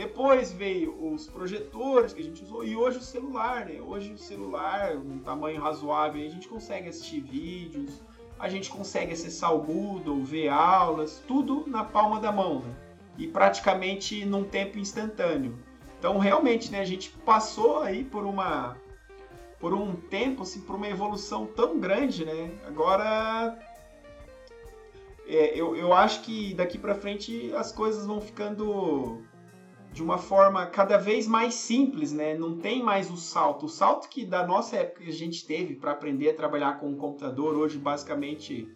[0.00, 3.82] Depois veio os projetores que a gente usou e hoje o celular, né?
[3.82, 8.00] Hoje o celular, um tamanho razoável, a gente consegue assistir vídeos,
[8.38, 12.74] a gente consegue acessar o Google, ver aulas, tudo na palma da mão, né?
[13.18, 15.58] E praticamente num tempo instantâneo.
[15.98, 18.78] Então, realmente, né, a gente passou aí por uma
[19.58, 22.50] por um tempo, assim, por uma evolução tão grande, né?
[22.66, 23.54] Agora,
[25.28, 29.28] é, eu, eu acho que daqui para frente as coisas vão ficando
[29.92, 32.34] de uma forma cada vez mais simples, né?
[32.34, 33.66] Não tem mais o salto.
[33.66, 36.96] O salto que da nossa época a gente teve para aprender a trabalhar com o
[36.96, 38.72] computador, hoje basicamente,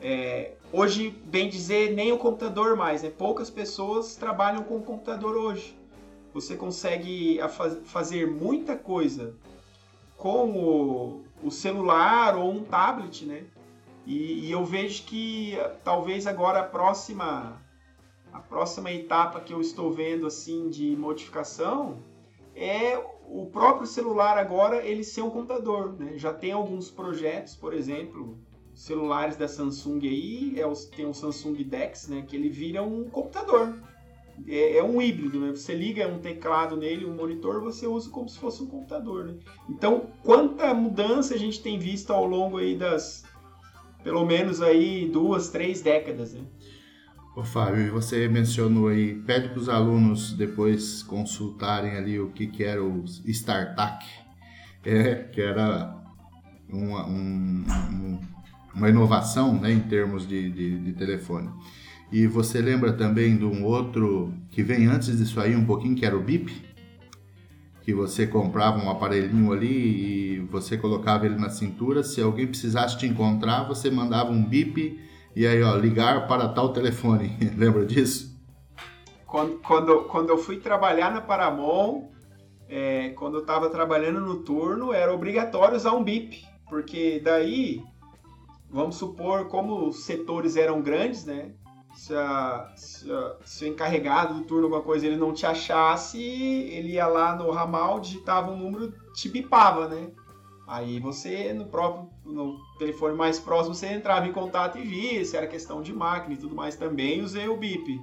[0.00, 3.10] é, hoje bem dizer nem o computador mais, né?
[3.10, 5.76] Poucas pessoas trabalham com o computador hoje.
[6.34, 7.40] Você consegue
[7.84, 9.34] fazer muita coisa
[10.16, 13.44] com o, o celular ou um tablet, né?
[14.04, 17.60] E, e, eu vejo que talvez agora a próxima
[18.32, 21.98] a próxima etapa que eu estou vendo assim de modificação
[22.54, 26.12] é o próprio celular agora ele ser um computador, né?
[26.16, 28.38] Já tem alguns projetos, por exemplo,
[28.74, 32.24] celulares da Samsung aí, é o, tem o Samsung Dex, né?
[32.26, 33.74] Que ele vira um computador.
[34.46, 35.50] é, é, um híbrido, né?
[35.50, 39.34] Você liga um teclado nele, um monitor, você usa como se fosse um computador, né?
[39.68, 43.24] Então, quanta mudança a gente tem visto ao longo aí das,
[44.02, 46.44] pelo menos aí duas, três décadas, né?
[47.38, 52.64] Ô Fábio, você mencionou aí, pede para os alunos depois consultarem ali o que, que
[52.64, 54.04] era o StarTAC,
[54.84, 55.96] é, que era
[56.68, 58.20] uma, um, um,
[58.74, 61.48] uma inovação né, em termos de, de, de, telefone.
[62.10, 66.04] E você lembra também de um outro que vem antes disso aí um pouquinho, que
[66.04, 66.52] era o BIP?
[67.82, 72.98] Que você comprava um aparelhinho ali e você colocava ele na cintura, se alguém precisasse
[72.98, 77.36] te encontrar, você mandava um BIP e aí, ó, ligar para tal telefone.
[77.56, 78.36] Lembra disso?
[79.26, 82.04] Quando, quando, quando eu fui trabalhar na Paramount,
[82.68, 87.82] é, quando eu estava trabalhando no turno, era obrigatório usar um BIP, porque daí,
[88.70, 91.52] vamos supor, como os setores eram grandes, né?
[91.94, 96.22] Se, a, se, a, se, o encarregado do turno, alguma coisa, ele não te achasse,
[96.22, 100.10] ele ia lá no ramal, digitava um número, te bipava, né?
[100.68, 105.34] Aí você, no próprio no telefone mais próximo, você entrava em contato e via se
[105.34, 107.98] era questão de máquina e tudo mais também, usei o BIP.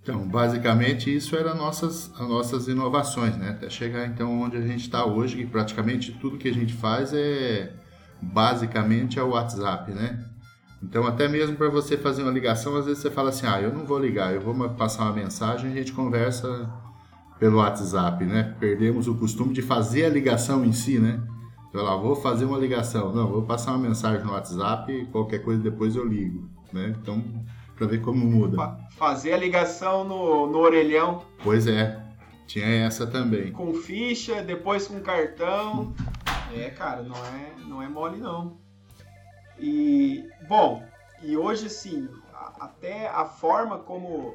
[0.00, 3.50] Então, basicamente, isso eram nossas, as nossas inovações, né?
[3.50, 7.12] Até chegar, então, onde a gente está hoje, que praticamente tudo que a gente faz
[7.12, 7.74] é
[8.22, 10.24] basicamente é o WhatsApp, né?
[10.80, 13.72] Então, até mesmo para você fazer uma ligação, às vezes você fala assim, ah, eu
[13.72, 16.70] não vou ligar, eu vou passar uma mensagem a gente conversa
[17.38, 18.54] pelo WhatsApp, né?
[18.58, 21.22] Perdemos o costume de fazer a ligação em si, né?
[21.68, 23.12] Então, lá, vou fazer uma ligação.
[23.12, 26.94] Não, vou passar uma mensagem no WhatsApp e qualquer coisa depois eu ligo, né?
[27.00, 27.22] Então,
[27.76, 28.76] para ver como muda.
[28.96, 31.22] Fazer a ligação no, no orelhão.
[31.44, 32.02] Pois é,
[32.46, 33.52] tinha essa também.
[33.52, 35.94] Com ficha, depois com cartão.
[36.54, 38.56] É, cara, não é, não é mole não.
[39.60, 40.82] E, bom,
[41.22, 42.08] e hoje, assim,
[42.58, 44.34] até a forma como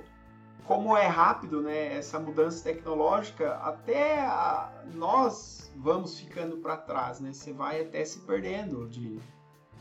[0.66, 7.34] como é rápido né, essa mudança tecnológica, até a, nós vamos ficando para trás, né?
[7.34, 9.20] Você vai até se perdendo, de,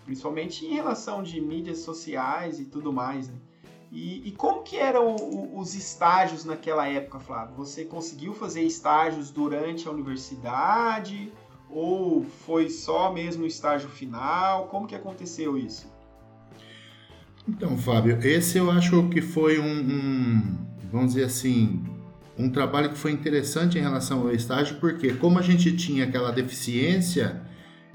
[0.05, 3.29] principalmente em relação de mídias sociais e tudo mais.
[3.29, 3.35] Né?
[3.93, 5.15] E, e, como que eram
[5.55, 7.55] os estágios naquela época, Flávio?
[7.57, 11.31] Você conseguiu fazer estágios durante a universidade
[11.71, 14.67] ou foi só mesmo o estágio final?
[14.69, 15.93] Como que aconteceu isso?
[17.47, 21.83] Então, Fábio, esse eu acho que foi um, um vamos dizer assim,
[22.39, 26.31] um trabalho que foi interessante em relação ao estágio, porque como a gente tinha aquela
[26.31, 27.41] deficiência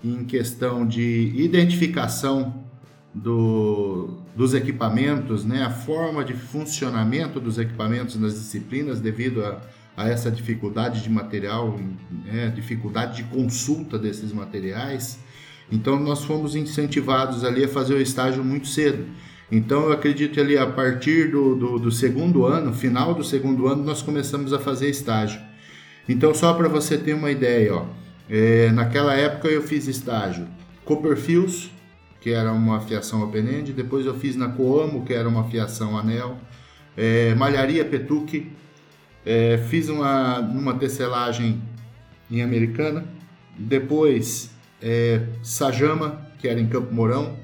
[0.03, 2.65] em questão de identificação
[3.13, 9.61] do, dos equipamentos, né, a forma de funcionamento dos equipamentos nas disciplinas devido a,
[9.95, 11.79] a essa dificuldade de material,
[12.25, 15.19] né, dificuldade de consulta desses materiais,
[15.71, 19.05] então nós fomos incentivados ali a fazer o estágio muito cedo.
[19.51, 23.83] Então eu acredito ali a partir do, do, do segundo ano, final do segundo ano,
[23.83, 25.39] nós começamos a fazer estágio.
[26.07, 27.85] Então só para você ter uma ideia, ó,
[28.29, 30.47] é, naquela época eu fiz estágio
[30.83, 31.71] Copperfields,
[32.19, 36.37] que era uma fiação open-end, depois eu fiz na Coamo, que era uma fiação anel,
[36.95, 38.51] é, Malharia Petuque,
[39.25, 41.61] é, fiz uma, uma tecelagem
[42.31, 43.05] em Americana,
[43.57, 44.49] depois
[44.81, 47.37] é, Sajama, que era em Campo Mourão,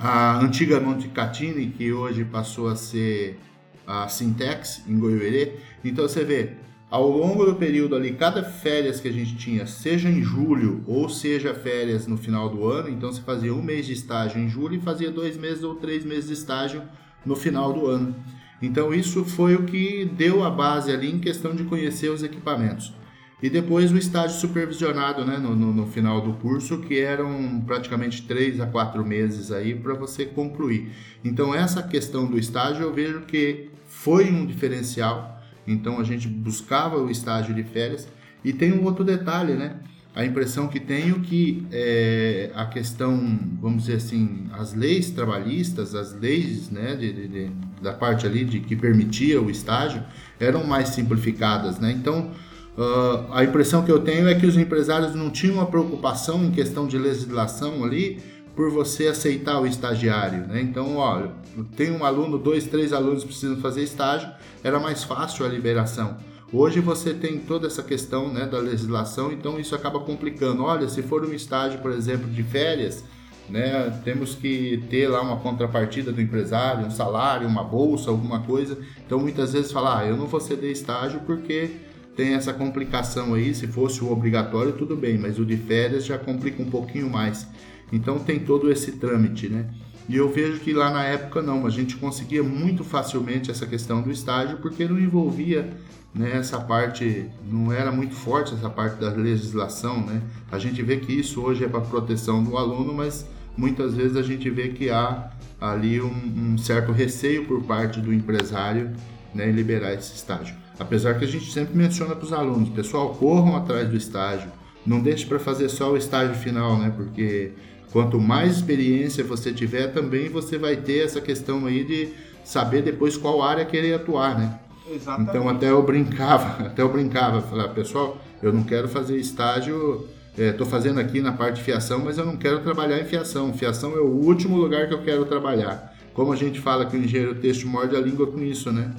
[0.00, 3.38] a antiga Montecatini, que hoje passou a ser
[3.86, 5.54] a Sintex, em Goiuerê.
[5.84, 6.52] Então você vê,
[6.90, 11.08] ao longo do período ali, cada férias que a gente tinha, seja em julho ou
[11.08, 14.76] seja férias no final do ano, então você fazia um mês de estágio em julho
[14.76, 16.82] e fazia dois meses ou três meses de estágio
[17.26, 18.14] no final do ano.
[18.62, 22.92] Então isso foi o que deu a base ali em questão de conhecer os equipamentos.
[23.40, 28.22] E depois o estágio supervisionado né, no, no, no final do curso, que eram praticamente
[28.22, 30.90] três a quatro meses aí para você concluir.
[31.24, 35.40] Então essa questão do estágio eu vejo que foi um diferencial.
[35.66, 38.08] Então a gente buscava o estágio de férias.
[38.44, 39.76] E tem um outro detalhe, né?
[40.14, 46.12] A impressão que tenho que é, a questão, vamos dizer assim, as leis trabalhistas, as
[46.18, 50.02] leis né, de, de, de, da parte ali de que permitia o estágio,
[50.40, 51.92] eram mais simplificadas, né?
[51.92, 52.32] Então
[52.78, 56.52] Uh, a impressão que eu tenho é que os empresários não tinham uma preocupação em
[56.52, 58.22] questão de legislação ali
[58.54, 60.60] por você aceitar o estagiário, né?
[60.60, 61.32] Então, olha,
[61.76, 64.30] tem um aluno, dois, três alunos precisam fazer estágio,
[64.62, 66.18] era mais fácil a liberação.
[66.52, 70.62] Hoje você tem toda essa questão né, da legislação, então isso acaba complicando.
[70.62, 73.04] Olha, se for um estágio, por exemplo, de férias,
[73.48, 78.78] né, temos que ter lá uma contrapartida do empresário, um salário, uma bolsa, alguma coisa.
[79.04, 81.87] Então muitas vezes fala, ah, eu não vou ceder estágio porque
[82.18, 83.54] tem essa complicação aí.
[83.54, 87.46] Se fosse o obrigatório, tudo bem, mas o de férias já complica um pouquinho mais.
[87.92, 89.70] Então tem todo esse trâmite, né?
[90.08, 94.02] E eu vejo que lá na época não, a gente conseguia muito facilmente essa questão
[94.02, 95.70] do estágio porque não envolvia
[96.12, 100.04] né, essa parte, não era muito forte essa parte da legislação.
[100.04, 100.20] Né?
[100.50, 104.22] A gente vê que isso hoje é para proteção do aluno, mas muitas vezes a
[104.22, 108.90] gente vê que há ali um, um certo receio por parte do empresário
[109.32, 110.56] né, em liberar esse estágio.
[110.78, 114.50] Apesar que a gente sempre menciona para os alunos, pessoal, corram atrás do estágio,
[114.86, 116.92] não deixe para fazer só o estágio final, né?
[116.96, 117.52] Porque
[117.90, 122.08] quanto mais experiência você tiver, também você vai ter essa questão aí de
[122.44, 124.58] saber depois qual área querer atuar, né?
[124.90, 125.30] Exatamente.
[125.30, 130.06] Então até eu brincava, até eu brincava, falar, pessoal, eu não quero fazer estágio,
[130.36, 133.52] estou é, fazendo aqui na parte de fiação, mas eu não quero trabalhar em fiação.
[133.52, 135.94] Fiação é o último lugar que eu quero trabalhar.
[136.14, 138.92] Como a gente fala que o engenheiro têxtil morde a língua com isso, né?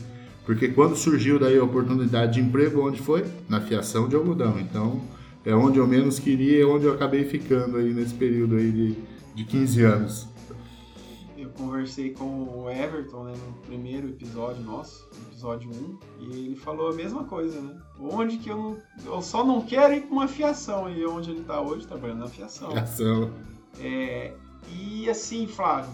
[0.49, 3.23] Porque quando surgiu daí a oportunidade de emprego, onde foi?
[3.47, 4.59] Na fiação de algodão.
[4.59, 4.99] Então,
[5.45, 8.95] é onde eu menos queria, é onde eu acabei ficando aí nesse período aí de,
[9.35, 10.27] de 15 anos.
[11.37, 16.89] Eu conversei com o Everton né, no primeiro episódio nosso, episódio 1, e ele falou
[16.89, 17.79] a mesma coisa, né?
[17.99, 21.41] Onde que eu não, eu só não quero ir para uma fiação, e onde ele
[21.41, 22.71] está hoje trabalhando na fiação.
[22.71, 23.31] Fiação.
[23.79, 24.33] É,
[24.67, 25.91] e assim, Flávio,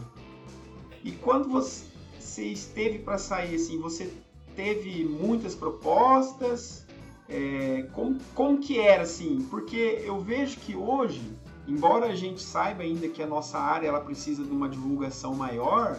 [1.03, 1.83] e quando você
[2.45, 4.09] esteve para sair assim, você
[4.55, 6.85] teve muitas propostas?
[7.27, 9.47] É, como, como que era assim?
[9.49, 11.21] Porque eu vejo que hoje,
[11.67, 15.97] embora a gente saiba ainda que a nossa área ela precisa de uma divulgação maior,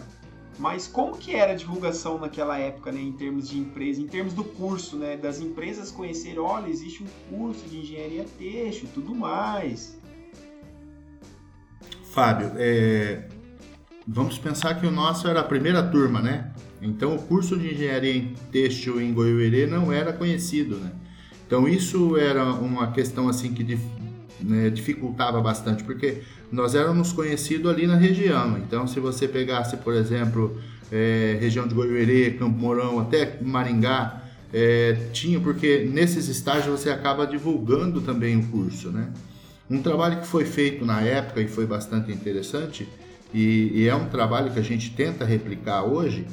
[0.57, 4.33] mas como que era a divulgação naquela época, né, em termos de empresa, em termos
[4.33, 9.13] do curso, né, das empresas conhecerem, olha, existe um curso de engenharia têxtil e tudo
[9.13, 9.97] mais.
[12.11, 13.27] Fábio, é,
[14.07, 16.51] vamos pensar que o nosso era a primeira turma, né?
[16.81, 20.91] Então o curso de engenharia em têxtil em Goiuerê não era conhecido, né?
[21.45, 23.79] Então isso era uma questão assim que
[24.41, 26.21] né, dificultava bastante, porque
[26.51, 28.57] nós éramos conhecidos ali na região.
[28.57, 30.59] Então se você pegasse, por exemplo,
[30.91, 34.23] é, região de Goiuerê, Campo Mourão, até Maringá,
[34.53, 39.09] é, tinha, porque nesses estágios você acaba divulgando também o curso, né?
[39.69, 42.87] Um trabalho que foi feito na época e foi bastante interessante,
[43.33, 46.25] e, e é um trabalho que a gente tenta replicar hoje,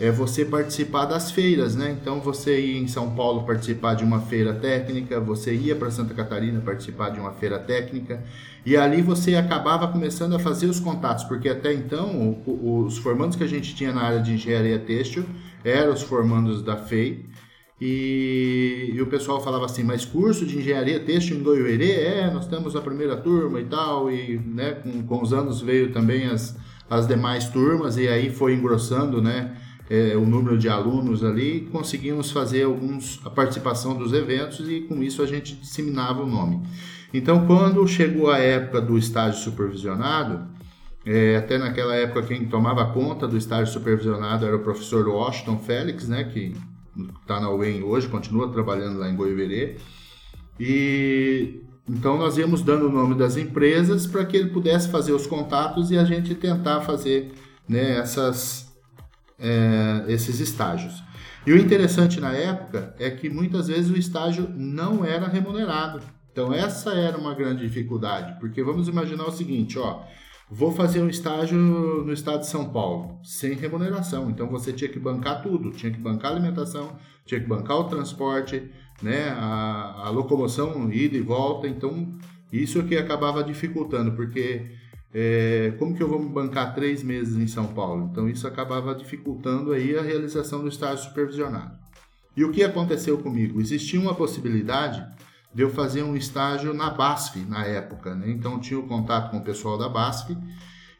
[0.00, 1.94] é você participar das feiras, né?
[2.00, 6.14] Então você ia em São Paulo participar de uma feira técnica, você ia para Santa
[6.14, 8.24] Catarina participar de uma feira técnica,
[8.64, 13.36] e ali você acabava começando a fazer os contatos, porque até então o, os formandos
[13.36, 15.24] que a gente tinha na área de engenharia têxtil
[15.62, 17.26] eram os formandos da FEI,
[17.78, 21.92] e, e, o pessoal falava assim, mas curso de engenharia têxtil em Goiuerê?
[21.92, 25.90] É, nós temos a primeira turma e tal, e né, com, com os anos veio
[25.90, 26.58] também as,
[26.90, 29.56] as demais turmas, e aí foi engrossando, né?
[29.90, 35.02] É, o número de alunos ali, conseguimos fazer alguns, a participação dos eventos e com
[35.02, 36.62] isso a gente disseminava o nome.
[37.12, 40.46] Então, quando chegou a época do estágio supervisionado,
[41.04, 46.06] é, até naquela época quem tomava conta do estágio supervisionado era o professor Washington Félix,
[46.06, 46.54] né, que
[47.20, 49.76] está na UEM hoje, continua trabalhando lá em Goiverê.
[50.58, 55.26] E então nós íamos dando o nome das empresas para que ele pudesse fazer os
[55.26, 57.32] contatos e a gente tentar fazer
[57.68, 58.69] né, essas
[59.40, 61.02] é, esses estágios.
[61.46, 66.00] E o interessante na época é que muitas vezes o estágio não era remunerado.
[66.30, 70.02] Então essa era uma grande dificuldade, porque vamos imaginar o seguinte, ó,
[70.50, 74.30] vou fazer um estágio no estado de São Paulo, sem remuneração.
[74.30, 77.84] Então você tinha que bancar tudo, tinha que bancar a alimentação, tinha que bancar o
[77.84, 78.70] transporte,
[79.02, 81.66] né, a, a locomoção, ida e volta.
[81.66, 82.16] Então
[82.52, 84.70] isso que acabava dificultando, porque
[85.12, 88.08] é, como que eu vou me bancar três meses em São Paulo?
[88.10, 91.78] Então isso acabava dificultando aí a realização do estágio supervisionado.
[92.36, 93.60] E o que aconteceu comigo?
[93.60, 95.04] Existia uma possibilidade
[95.52, 98.30] de eu fazer um estágio na BASF na época, né?
[98.30, 100.36] então tinha o contato com o pessoal da BASF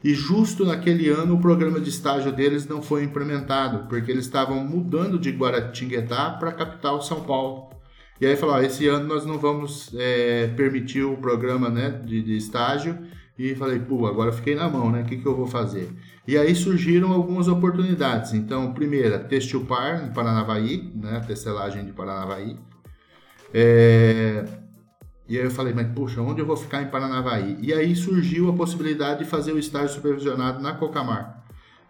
[0.02, 4.64] e justo naquele ano o programa de estágio deles não foi implementado, porque eles estavam
[4.64, 7.70] mudando de Guaratinguetá para a capital São Paulo.
[8.20, 12.36] E aí falou, esse ano nós não vamos é, permitir o programa né, de, de
[12.36, 12.98] estágio
[13.40, 15.02] e falei, pô, agora fiquei na mão, né?
[15.02, 15.90] O que, que eu vou fazer?
[16.28, 18.34] E aí surgiram algumas oportunidades.
[18.34, 21.20] Então, primeira, Textil Par, em Paranavaí, né?
[21.26, 22.58] Tecelagem de Paranavaí.
[23.54, 24.44] É...
[25.26, 27.56] E aí eu falei, mas puxa, onde eu vou ficar em Paranavaí?
[27.62, 31.44] E aí surgiu a possibilidade de fazer o estágio supervisionado na Cocamar.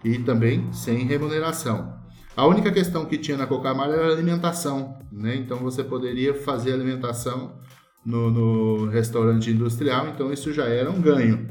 [0.05, 1.99] E também sem remuneração.
[2.37, 5.35] A única questão que tinha na Cocamar era alimentação, né?
[5.35, 7.59] Então você poderia fazer alimentação
[8.05, 11.49] no, no restaurante industrial, então isso já era um ganho.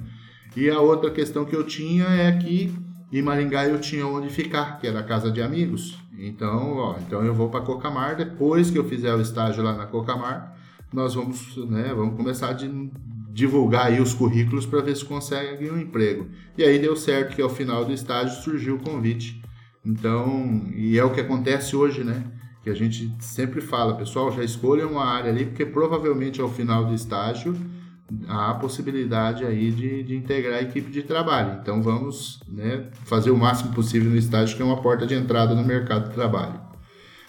[0.55, 2.73] E a outra questão que eu tinha é que
[3.11, 5.97] em Maringá eu tinha onde ficar, que era a casa de amigos.
[6.17, 9.85] Então, ó, então eu vou para Cocamar, depois que eu fizer o estágio lá na
[9.85, 10.55] Cocamar,
[10.91, 12.67] nós vamos, né, vamos começar de,
[13.31, 16.27] divulgar aí os currículos para ver se consegue um emprego.
[16.57, 19.41] E aí deu certo que ao final do estágio surgiu o convite.
[19.85, 22.23] Então, e é o que acontece hoje, né?
[22.63, 26.85] Que a gente sempre fala, pessoal, já escolha uma área ali, porque provavelmente ao final
[26.85, 27.55] do estágio
[28.27, 31.59] há a possibilidade aí de, de integrar a equipe de trabalho.
[31.61, 35.53] Então vamos né, fazer o máximo possível no estágio, que é uma porta de entrada
[35.55, 36.59] no mercado de trabalho.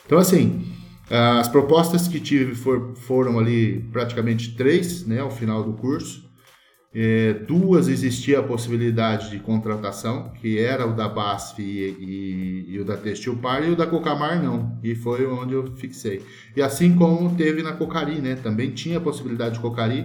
[0.07, 0.66] Então, assim,
[1.09, 6.30] as propostas que tive for, foram ali praticamente três, né, ao final do curso.
[6.93, 12.80] É, duas existia a possibilidade de contratação, que era o da BASF e, e, e,
[12.80, 16.20] o da Textil Par, e o da Cocamar não, e foi onde eu fixei.
[16.57, 20.01] E assim como teve na Cocari, né, também tinha a possibilidade de Cocari,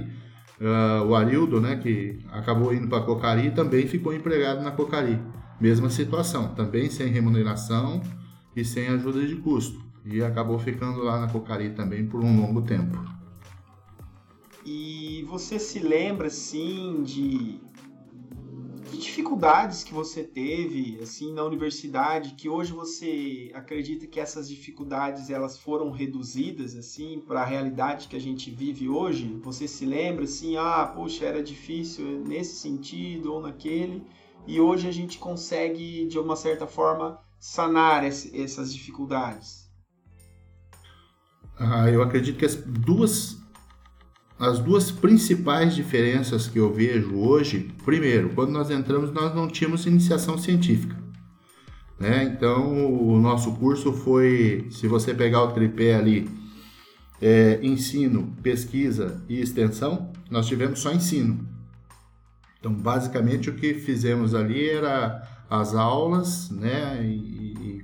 [0.62, 5.20] uh, o Arildo, né, que acabou indo para Cocari, também ficou empregado na Cocari.
[5.60, 8.00] Mesma situação, também sem remuneração
[8.56, 12.62] e sem ajuda de custo e acabou ficando lá na Cocari também por um longo
[12.62, 13.15] tempo.
[15.26, 17.60] Você se lembra assim de,
[18.92, 25.30] de dificuldades que você teve assim na universidade que hoje você acredita que essas dificuldades
[25.30, 29.40] elas foram reduzidas assim para a realidade que a gente vive hoje?
[29.44, 34.04] Você se lembra assim, ah, poxa, era difícil nesse sentido ou naquele,
[34.46, 39.66] e hoje a gente consegue de uma certa forma sanar essas dificuldades?
[41.58, 43.38] Ah, eu acredito que as duas,
[44.38, 49.86] as duas principais diferenças que eu vejo hoje, primeiro, quando nós entramos, nós não tínhamos
[49.86, 50.96] iniciação científica.
[51.98, 52.24] Né?
[52.24, 56.30] Então, o nosso curso foi, se você pegar o tripé ali,
[57.22, 61.48] é, ensino, pesquisa e extensão, nós tivemos só ensino.
[62.60, 67.00] Então, basicamente, o que fizemos ali era as aulas, né,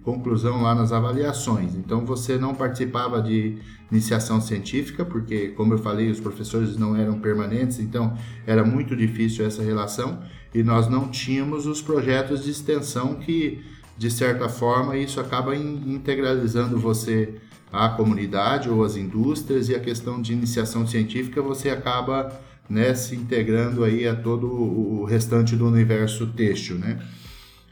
[0.04, 1.76] conclusão lá nas avaliações.
[1.76, 3.58] Então você não participava de
[3.91, 8.16] iniciação científica, porque, como eu falei, os professores não eram permanentes, então
[8.47, 10.20] era muito difícil essa relação
[10.54, 13.64] e nós não tínhamos os projetos de extensão que,
[13.97, 17.36] de certa forma, isso acaba integralizando você
[17.72, 22.32] à comunidade ou às indústrias e a questão de iniciação científica você acaba
[22.70, 26.99] né, se integrando aí a todo o restante do universo têxtil, né?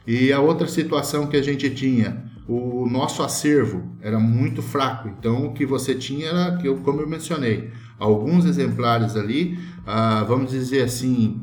[0.06, 5.08] E a outra situação que a gente tinha, o nosso acervo era muito fraco.
[5.08, 10.82] Então, o que você tinha era, como eu mencionei, alguns exemplares ali, ah, vamos dizer
[10.82, 11.40] assim,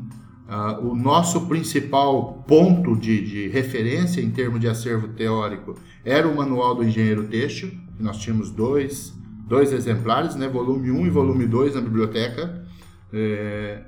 [0.48, 6.36] ah, o nosso principal ponto de, de, referência em termos de acervo teórico era o
[6.36, 9.14] Manual do Engenheiro Têxtil, que nós tínhamos dois,
[9.46, 12.66] dois exemplares, né, volume 1 e volume 2 na biblioteca.
[13.12, 13.82] É,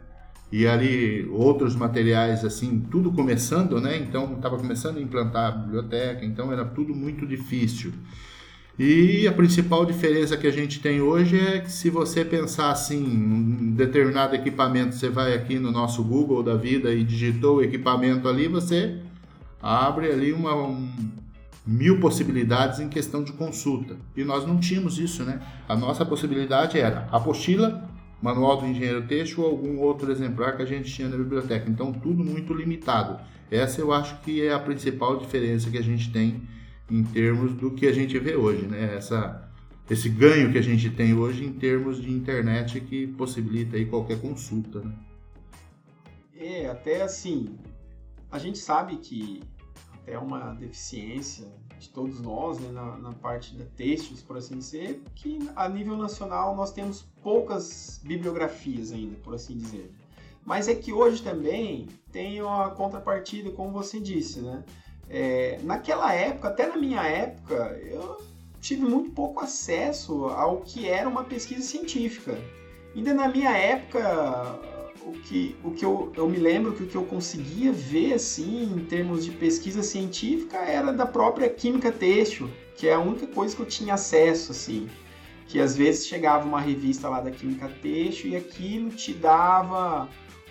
[0.53, 3.96] e ali outros materiais assim, tudo começando, né?
[3.98, 7.92] Então estava começando a implantar a biblioteca, então era tudo muito difícil.
[8.78, 13.05] E a principal diferença que a gente tem hoje é que se você pensar assim,
[13.05, 18.26] um determinado equipamento, você vai aqui no nosso Google da vida e digitou o equipamento
[18.26, 18.98] ali, você
[19.62, 20.88] abre ali uma um,
[21.66, 23.96] mil possibilidades em questão de consulta.
[24.16, 25.40] E nós não tínhamos isso, né?
[25.68, 27.86] A nossa possibilidade era apostila,
[28.20, 31.68] manual do engenheiro têxtil ou algum outro exemplar que a gente tinha na biblioteca.
[31.68, 33.20] Então, tudo muito limitado.
[33.50, 36.42] Essa eu acho que é a principal diferença que a gente tem
[36.90, 38.96] em termos do que a gente vê hoje, né?
[38.96, 39.48] Essa,
[39.88, 44.20] esse ganho que a gente tem hoje em termos de internet que possibilita aí qualquer
[44.20, 44.92] consulta, né?
[46.36, 47.58] É, até assim,
[48.30, 49.42] a gente sabe que
[49.94, 51.46] até uma deficiência
[51.81, 55.97] de todos nós, né, na, na, parte da textos, por assim dizer, que a nível
[55.97, 59.91] nacional nós temos poucas bibliografias ainda, por assim dizer.
[60.45, 64.62] Mas é que hoje também tem a contrapartida, como você disse, né?
[65.09, 68.20] É, naquela época, até na minha época, eu
[68.61, 72.39] tive muito pouco acesso ao que era uma pesquisa científica.
[72.95, 74.61] Ainda na minha época,
[75.05, 78.64] o que, o que eu, eu me lembro que o que eu conseguia ver assim
[78.64, 83.55] em termos de pesquisa científica era da própria química têxtil, que é a única coisa
[83.55, 84.88] que eu tinha acesso assim,
[85.46, 90.09] que às vezes chegava uma revista lá da química têxtil e aquilo te dava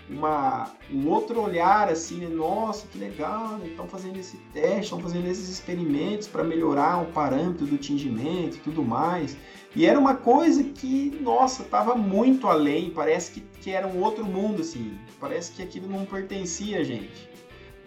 [0.10, 2.28] uma, um outro olhar assim, né?
[2.28, 3.68] nossa, que legal, né?
[3.68, 8.60] estão fazendo esse teste, estão fazendo esses experimentos para melhorar o parâmetro do tingimento e
[8.60, 9.38] tudo mais.
[9.76, 14.26] E era uma coisa que, nossa, estava muito além, parece que, que era um outro
[14.26, 17.30] mundo, assim, parece que aquilo não pertencia a gente.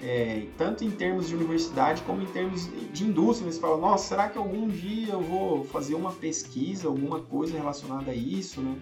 [0.01, 3.51] É, tanto em termos de universidade como em termos de indústria.
[3.51, 8.11] Você fala, nossa, será que algum dia eu vou fazer uma pesquisa, alguma coisa relacionada
[8.11, 8.77] a isso, né?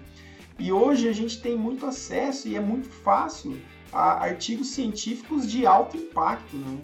[0.60, 3.58] E hoje a gente tem muito acesso e é muito fácil
[3.90, 6.78] a artigos científicos de alto impacto, né?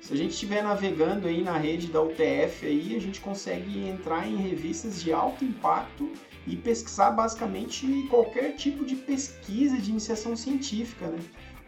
[0.00, 4.26] Se a gente estiver navegando aí na rede da UTF aí, a gente consegue entrar
[4.26, 6.10] em revistas de alto impacto
[6.44, 11.20] e pesquisar basicamente qualquer tipo de pesquisa de iniciação científica, né?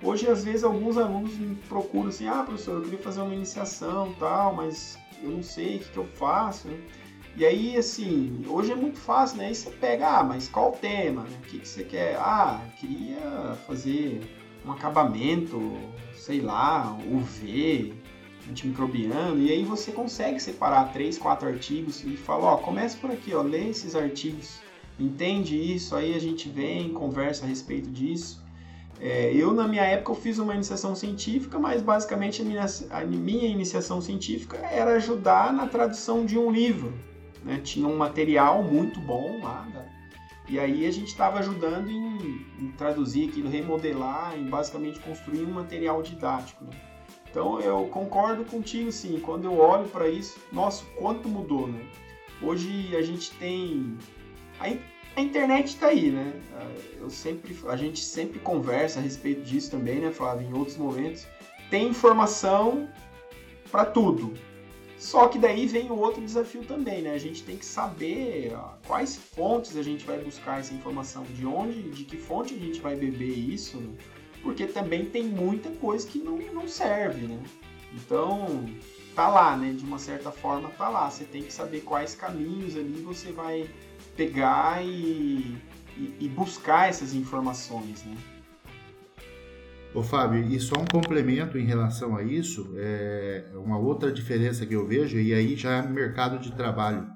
[0.02, 4.12] Hoje, às vezes, alguns alunos me procuram assim, ah, professor, eu queria fazer uma iniciação
[4.18, 6.76] tal, mas eu não sei o que, que eu faço, né?
[7.34, 9.46] E aí, assim, hoje é muito fácil, né?
[9.46, 11.22] Aí você pega, ah, mas qual o tema?
[11.22, 12.16] O que, que você quer?
[12.16, 14.20] Ah, queria fazer
[14.66, 15.72] um acabamento,
[16.14, 17.94] sei lá, UV,
[18.50, 23.34] antimicrobiano, e aí você consegue separar três, quatro artigos e fala, ó, começa por aqui,
[23.34, 24.60] ó, lê esses artigos,
[25.00, 28.42] entende isso, aí a gente vem, conversa a respeito disso.
[29.00, 33.00] É, eu, na minha época, eu fiz uma iniciação científica, mas basicamente a minha, a
[33.04, 36.92] minha iniciação científica era ajudar na tradução de um livro,
[37.44, 37.60] né?
[37.62, 39.88] Tinha um material muito bom lá, né?
[40.48, 45.52] e aí a gente estava ajudando em, em, traduzir aquilo, remodelar, em basicamente construir um
[45.52, 46.64] material didático.
[46.64, 46.72] Né?
[47.30, 49.18] Então eu concordo contigo, sim.
[49.20, 51.80] Quando eu olho para isso, nossa, quanto mudou, né?
[52.42, 53.96] Hoje a gente tem
[54.60, 54.66] a,
[55.16, 56.34] a internet está aí, né?
[57.00, 60.46] Eu sempre, a gente sempre conversa a respeito disso também, né, Flávio?
[60.46, 61.26] Em outros momentos
[61.70, 62.88] tem informação
[63.70, 64.34] para tudo,
[65.02, 67.12] só que daí vem o outro desafio também, né?
[67.12, 71.90] A gente tem que saber quais fontes a gente vai buscar essa informação, de onde,
[71.90, 73.92] de que fonte a gente vai beber isso, né?
[74.44, 77.42] porque também tem muita coisa que não, não serve, né?
[77.92, 78.64] Então,
[79.16, 79.72] tá lá, né?
[79.72, 81.10] De uma certa forma, tá lá.
[81.10, 83.68] Você tem que saber quais caminhos ali você vai
[84.16, 85.56] pegar e,
[85.96, 88.16] e, e buscar essas informações, né?
[89.94, 94.74] Ô Fábio, e só um complemento em relação a isso, é uma outra diferença que
[94.74, 97.06] eu vejo, e aí já é mercado de trabalho.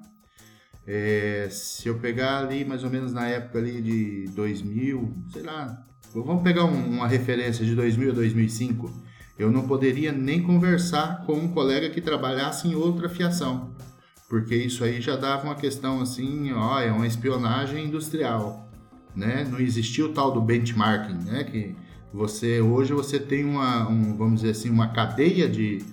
[0.85, 5.85] É, se eu pegar ali mais ou menos na época ali de 2000, sei lá,
[6.13, 8.93] vamos pegar um, uma referência de 2000 a 2005,
[9.39, 13.75] eu não poderia nem conversar com um colega que trabalhasse em outra fiação,
[14.29, 18.69] porque isso aí já dava uma questão assim, ó, é uma espionagem industrial,
[19.15, 19.47] né?
[19.49, 21.43] Não existia o tal do benchmarking, né?
[21.43, 21.75] Que
[22.13, 25.83] você hoje você tem uma, um, vamos dizer assim, uma cadeia de,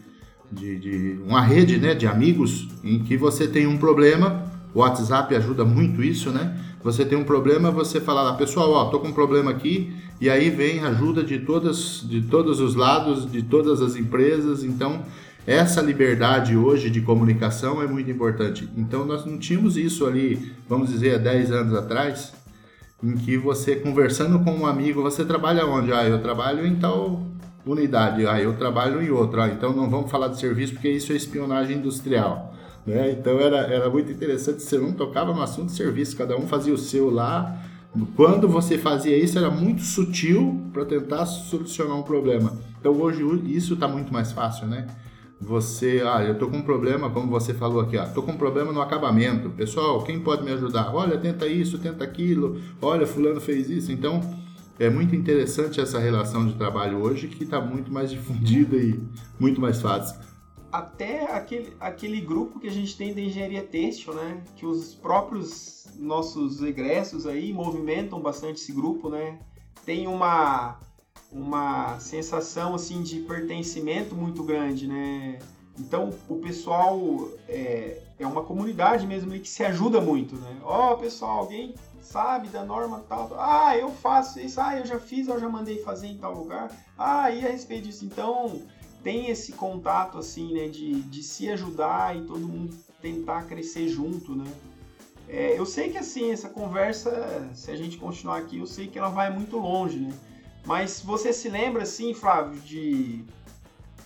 [0.51, 4.45] de, de, uma rede, né, de amigos em que você tem um problema.
[4.73, 6.59] O WhatsApp ajuda muito isso, né?
[6.83, 10.29] Você tem um problema, você fala lá, pessoal, ó, tô com um problema aqui e
[10.29, 14.63] aí vem ajuda de todas, de todos os lados, de todas as empresas.
[14.65, 15.03] Então
[15.47, 18.69] essa liberdade hoje de comunicação é muito importante.
[18.77, 22.44] Então nós não tínhamos isso ali, vamos dizer, há 10 anos atrás
[23.05, 25.93] em que você conversando com um amigo, você trabalha onde?
[25.93, 27.23] Ah, eu trabalho em tal
[27.67, 31.13] unidade, ah, eu trabalho em outra, ah, então não vamos falar de serviço porque isso
[31.13, 32.55] é espionagem industrial.
[32.87, 33.11] Né?
[33.13, 36.73] Então era, era muito interessante, você não tocava no assunto de serviço, cada um fazia
[36.73, 37.63] o seu lá.
[38.17, 42.55] Quando você fazia isso, era muito sutil para tentar solucionar um problema.
[42.81, 44.87] Então hoje isso está muito mais fácil, né?
[45.45, 48.37] Você, ah, eu tô com um problema, como você falou aqui, ah, tô com um
[48.37, 49.51] problema no acabamento.
[49.51, 50.95] Pessoal, quem pode me ajudar?
[50.95, 52.61] Olha, tenta isso, tenta aquilo.
[52.81, 53.93] Olha, fulano fez isso.
[53.93, 54.21] Então,
[54.79, 58.99] é muito interessante essa relação de trabalho hoje que está muito mais difundida e
[59.39, 60.19] muito mais fácil.
[60.73, 64.43] Até aquele, aquele grupo que a gente tem da engenharia têxtil, né?
[64.57, 69.39] Que os próprios nossos egressos aí movimentam bastante esse grupo, né?
[69.85, 70.81] Tem uma
[71.35, 75.41] uma sensação assim de pertencimento muito grande, né?
[75.77, 80.61] Então o pessoal é, é uma comunidade mesmo que se ajuda muito, né?
[80.63, 83.41] Ó, oh, pessoal, alguém sabe da norma tal, tal?
[83.41, 84.61] Ah, eu faço isso.
[84.61, 86.71] Ah, eu já fiz, eu já mandei fazer em tal lugar.
[86.97, 88.63] Ah, e a respeito disso, então
[89.03, 90.69] tem esse contato assim, né?
[90.69, 94.47] De, de se ajudar e todo mundo tentar crescer junto, né?
[95.29, 98.99] É, eu sei que assim essa conversa, se a gente continuar aqui, eu sei que
[98.99, 100.13] ela vai muito longe, né?
[100.65, 103.25] Mas você se lembra, assim, Flávio, de.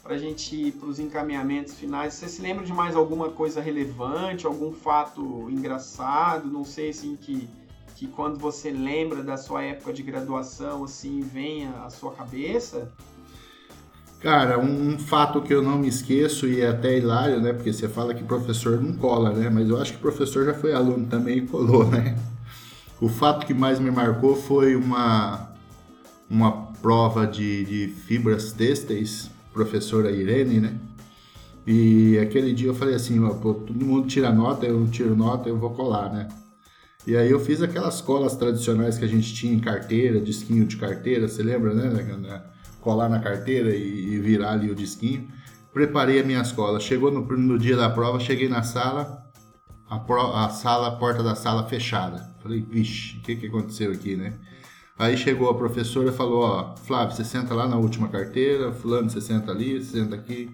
[0.02, 4.46] Pra gente ir para os encaminhamentos finais, você se lembra de mais alguma coisa relevante,
[4.46, 7.46] algum fato engraçado, não sei, assim, que,
[7.94, 12.90] que quando você lembra da sua época de graduação, assim, venha à sua cabeça?
[14.20, 17.52] Cara, um, um, fato que eu não me esqueço e é até hilário, né?
[17.52, 19.50] Porque você fala que professor não cola, né?
[19.50, 22.18] Mas eu acho que professor já foi aluno também e colou, né?
[23.00, 25.47] O fato que mais me marcou foi uma,
[26.28, 30.78] uma prova de, de fibras têxteis, professora Irene, né?
[31.66, 35.58] E aquele dia eu falei assim, pô, todo mundo tira nota, eu tiro nota, eu
[35.58, 36.28] vou colar, né?
[37.06, 40.76] E aí eu fiz aquelas colas tradicionais que a gente tinha em carteira, disquinho de
[40.76, 42.42] carteira, você lembra, né?
[42.80, 45.28] Colar na carteira e, e virar ali o disquinho.
[45.72, 46.80] Preparei a minha escola.
[46.80, 49.22] Chegou no, no dia da prova, cheguei na sala,
[49.88, 52.34] a, pro, a sala, a porta da sala fechada.
[52.42, 54.34] Falei, vixe, o que, que aconteceu aqui, né?
[54.98, 59.08] Aí chegou a professora e falou, ó, Flávio, você senta lá na última carteira, fulano,
[59.08, 60.50] você senta ali, você senta aqui.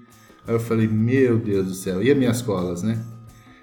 [0.47, 3.03] Aí eu falei, meu Deus do céu, e as minhas colas, né?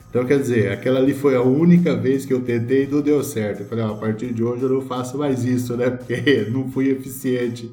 [0.10, 3.24] Então, quer dizer, aquela ali foi a única vez que eu tentei e não deu
[3.24, 3.62] certo.
[3.62, 5.88] Eu falei, ah, a partir de hoje eu não faço mais isso, né?
[5.92, 7.72] Porque não fui eficiente.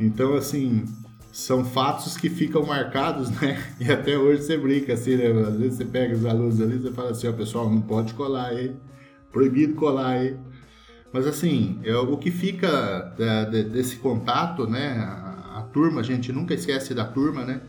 [0.00, 0.84] Então, assim,
[1.30, 3.62] são fatos que ficam marcados, né?
[3.78, 5.26] E até hoje você brinca assim, né?
[5.26, 8.46] Às vezes você pega os alunos ali e fala assim, ó, pessoal, não pode colar
[8.48, 8.74] aí.
[9.30, 10.36] Proibido colar aí.
[11.12, 14.98] Mas assim, é, o que fica é, desse contato, né?
[14.98, 17.60] A, a turma, a gente nunca esquece da turma, né?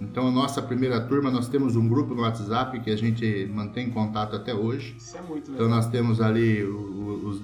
[0.00, 3.90] Então, a nossa primeira turma, nós temos um grupo no WhatsApp que a gente mantém
[3.90, 4.94] contato até hoje.
[4.96, 5.66] Isso é muito legal.
[5.66, 7.42] Então, nós temos ali os,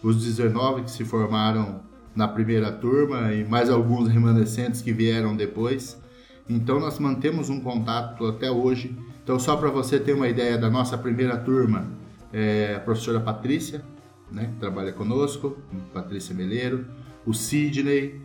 [0.00, 1.80] os 19 que se formaram
[2.14, 6.00] na primeira turma e mais alguns remanescentes que vieram depois.
[6.48, 8.96] Então, nós mantemos um contato até hoje.
[9.24, 11.88] Então, só para você ter uma ideia da nossa primeira turma,
[12.32, 13.82] é a professora Patrícia,
[14.30, 15.56] né, que trabalha conosco,
[15.92, 16.86] Patrícia Meleiro,
[17.26, 18.20] o Sidney,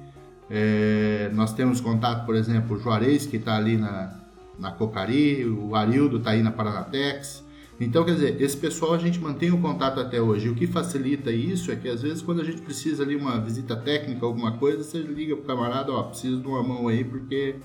[0.50, 4.20] é, nós temos contato, por exemplo, o Juarez, que está ali na,
[4.60, 7.44] na Cocari, o Arildo está aí na Paranatex.
[7.80, 10.48] Então, quer dizer, esse pessoal a gente mantém o contato até hoje.
[10.50, 13.76] O que facilita isso é que, às vezes, quando a gente precisa ali uma visita
[13.76, 17.56] técnica, alguma coisa, você liga para o camarada, ó, preciso de uma mão aí, porque...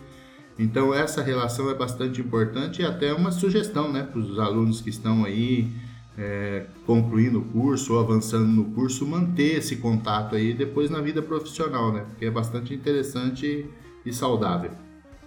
[0.59, 4.91] Então, essa relação é bastante importante e até uma sugestão, né, para os alunos que
[4.91, 5.71] estão aí
[6.19, 11.23] é, concluindo o curso ou avançando no curso, manter esse contato aí depois na vida
[11.23, 12.05] profissional, né?
[12.09, 13.71] Porque é bastante interessante
[14.05, 14.73] e saudável.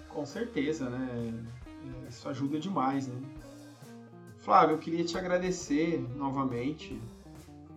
[0.10, 1.34] Com certeza, né?
[2.10, 3.16] Isso ajuda demais, né?
[4.40, 7.00] Flávio, eu queria te agradecer novamente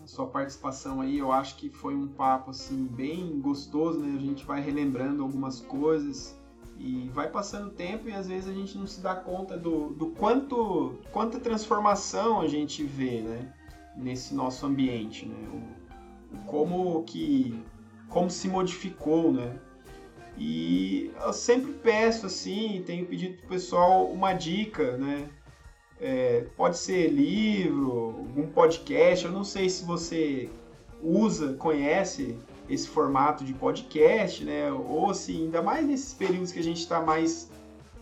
[0.05, 1.19] sua participação aí.
[1.19, 4.17] Eu acho que foi um papo assim bem gostoso, né?
[4.19, 6.37] A gente vai relembrando algumas coisas
[6.79, 9.91] e vai passando o tempo e às vezes a gente não se dá conta do,
[9.91, 13.53] do quanto quanta transformação a gente vê, né?
[13.97, 15.49] Nesse nosso ambiente, né?
[15.53, 17.63] O, o como que
[18.09, 19.57] como se modificou, né?
[20.37, 25.29] E eu sempre peço assim, tenho pedido pro pessoal uma dica, né?
[26.01, 30.51] É, pode ser livro, algum podcast, eu não sei se você
[31.01, 32.37] usa, conhece
[32.75, 34.71] esse formato de podcast, né?
[34.71, 37.51] Ou assim, ainda mais nesses períodos que a gente está mais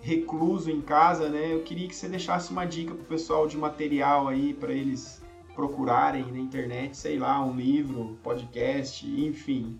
[0.01, 1.53] recluso em casa, né?
[1.53, 5.23] Eu queria que você deixasse uma dica pro pessoal de material aí para eles
[5.55, 9.79] procurarem na internet, sei lá, um livro, podcast, enfim.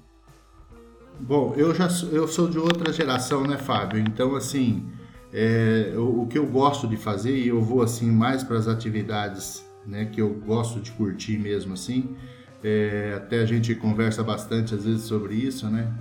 [1.19, 3.99] Bom, eu já eu sou de outra geração, né, Fábio?
[3.99, 4.89] Então, assim,
[5.33, 8.69] é, o, o que eu gosto de fazer e eu vou assim mais para as
[8.69, 12.15] atividades, né, que eu gosto de curtir mesmo assim
[12.63, 15.93] é, até a gente conversa bastante às vezes sobre isso, né?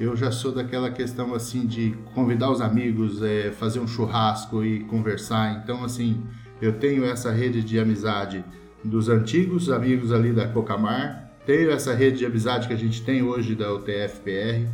[0.00, 4.80] Eu já sou daquela questão assim de convidar os amigos, é, fazer um churrasco e
[4.84, 5.62] conversar.
[5.62, 6.22] Então, assim,
[6.60, 8.44] eu tenho essa rede de amizade
[8.84, 13.22] dos antigos amigos ali da Cocamar, tenho essa rede de amizade que a gente tem
[13.22, 14.68] hoje da UTFPR,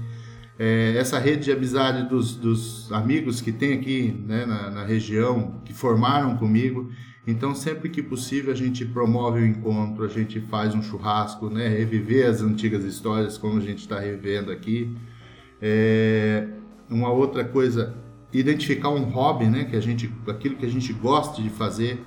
[0.59, 5.61] é, essa rede de amizade dos, dos amigos que tem aqui né, na, na região,
[5.65, 6.91] que formaram comigo.
[7.27, 11.69] Então, sempre que possível, a gente promove o encontro, a gente faz um churrasco, né?
[11.69, 14.97] reviver as antigas histórias, como a gente está revendo aqui.
[15.61, 16.49] É...
[16.89, 17.95] Uma outra coisa,
[18.33, 19.65] identificar um hobby, né?
[19.65, 22.01] que a gente, aquilo que a gente gosta de fazer.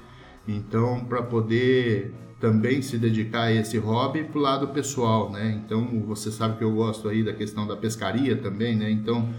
[0.48, 5.62] Então, para poder também se dedicar a esse hobby para o lado pessoal, né?
[5.64, 8.90] Então, você sabe que eu gosto aí da questão da pescaria também, né?
[8.90, 9.30] Então,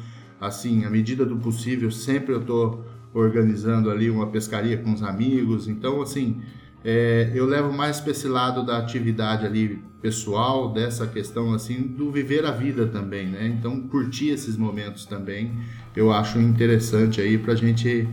[0.40, 2.84] assim, à medida do possível, sempre eu estou
[3.14, 5.68] organizando ali uma pescaria com os amigos.
[5.68, 6.40] Então, assim,
[6.84, 12.10] é, eu levo mais para esse lado da atividade ali pessoal, dessa questão assim do
[12.10, 13.46] viver a vida também, né?
[13.46, 15.52] Então, curtir esses momentos também,
[15.94, 18.08] eu acho interessante aí para a gente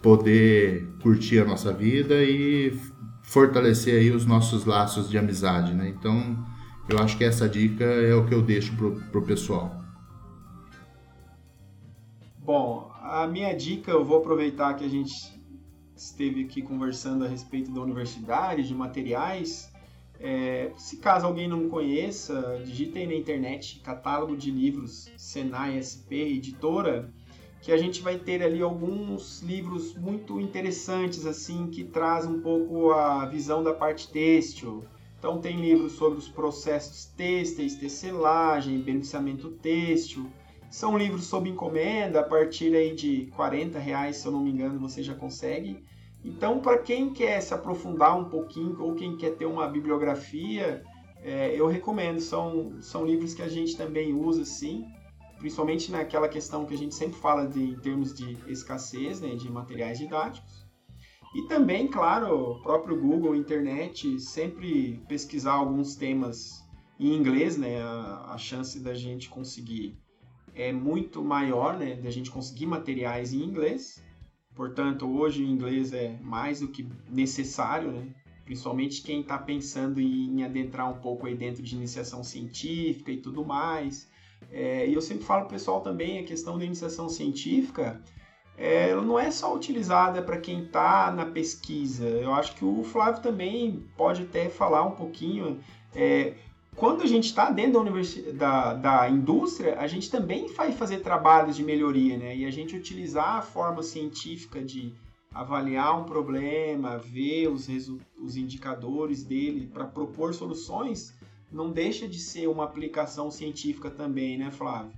[0.00, 2.78] poder curtir a nossa vida e
[3.22, 5.88] fortalecer aí os nossos laços de amizade, né?
[5.88, 6.42] Então,
[6.88, 9.84] eu acho que essa dica é o que eu deixo pro, pro pessoal.
[12.38, 15.12] Bom, a minha dica, eu vou aproveitar que a gente
[15.94, 19.72] esteve aqui conversando a respeito da universidade, de materiais.
[20.18, 26.36] É, se caso alguém não conheça, digite aí na internet catálogo de livros Senai SP
[26.36, 27.12] Editora,
[27.60, 32.90] que a gente vai ter ali alguns livros muito interessantes assim que traz um pouco
[32.92, 34.84] a visão da parte têxtil.
[35.18, 40.30] Então tem livros sobre os processos têxteis, tecelagem, beneficiamento têxtil,
[40.70, 44.78] são livros sob encomenda, a partir aí de 40 reais, se eu não me engano,
[44.78, 45.84] você já consegue.
[46.24, 50.82] Então, para quem quer se aprofundar um pouquinho ou quem quer ter uma bibliografia,
[51.22, 52.20] é, eu recomendo.
[52.20, 54.84] São, são livros que a gente também usa, sim,
[55.38, 59.50] principalmente naquela questão que a gente sempre fala de, em termos de escassez né, de
[59.50, 60.66] materiais didáticos.
[61.34, 66.64] E também, claro, o próprio Google, internet, sempre pesquisar alguns temas
[66.98, 69.98] em inglês, né, a, a chance da gente conseguir
[70.56, 74.02] é muito maior, né, da gente conseguir materiais em inglês.
[74.54, 78.08] Portanto, hoje o inglês é mais do que necessário, né?
[78.46, 83.44] principalmente quem está pensando em adentrar um pouco aí dentro de iniciação científica e tudo
[83.44, 84.08] mais.
[84.50, 88.00] É, e eu sempre falo pessoal também a questão da iniciação científica,
[88.56, 92.06] é, ela não é só utilizada para quem está na pesquisa.
[92.06, 95.60] Eu acho que o Flávio também pode até falar um pouquinho.
[95.94, 96.34] É,
[96.76, 101.56] quando a gente está dentro da, da, da, indústria, a gente também vai fazer trabalhos
[101.56, 102.36] de melhoria, né?
[102.36, 104.92] E a gente utilizar a forma científica de
[105.32, 107.68] avaliar um problema, ver os,
[108.22, 111.14] os indicadores dele para propor soluções,
[111.50, 114.92] não deixa de ser uma aplicação científica também, né, Flávio?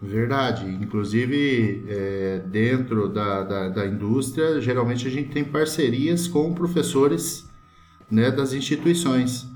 [0.00, 0.66] Verdade.
[0.66, 7.48] Inclusive, é, dentro da, da, da, indústria, geralmente a gente tem parcerias com professores
[8.10, 9.51] né, das instituições.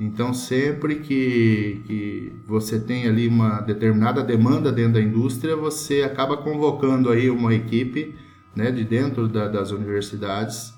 [0.00, 6.38] Então, sempre que, que você tem ali uma determinada demanda dentro da indústria, você acaba
[6.38, 8.14] convocando aí uma equipe
[8.56, 10.72] né, de dentro da, das universidades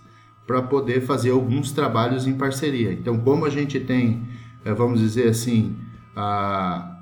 [0.45, 2.93] para poder fazer alguns trabalhos em parceria.
[2.93, 4.27] Então, como a gente tem,
[4.65, 5.77] é, vamos dizer assim,
[6.17, 6.99] a,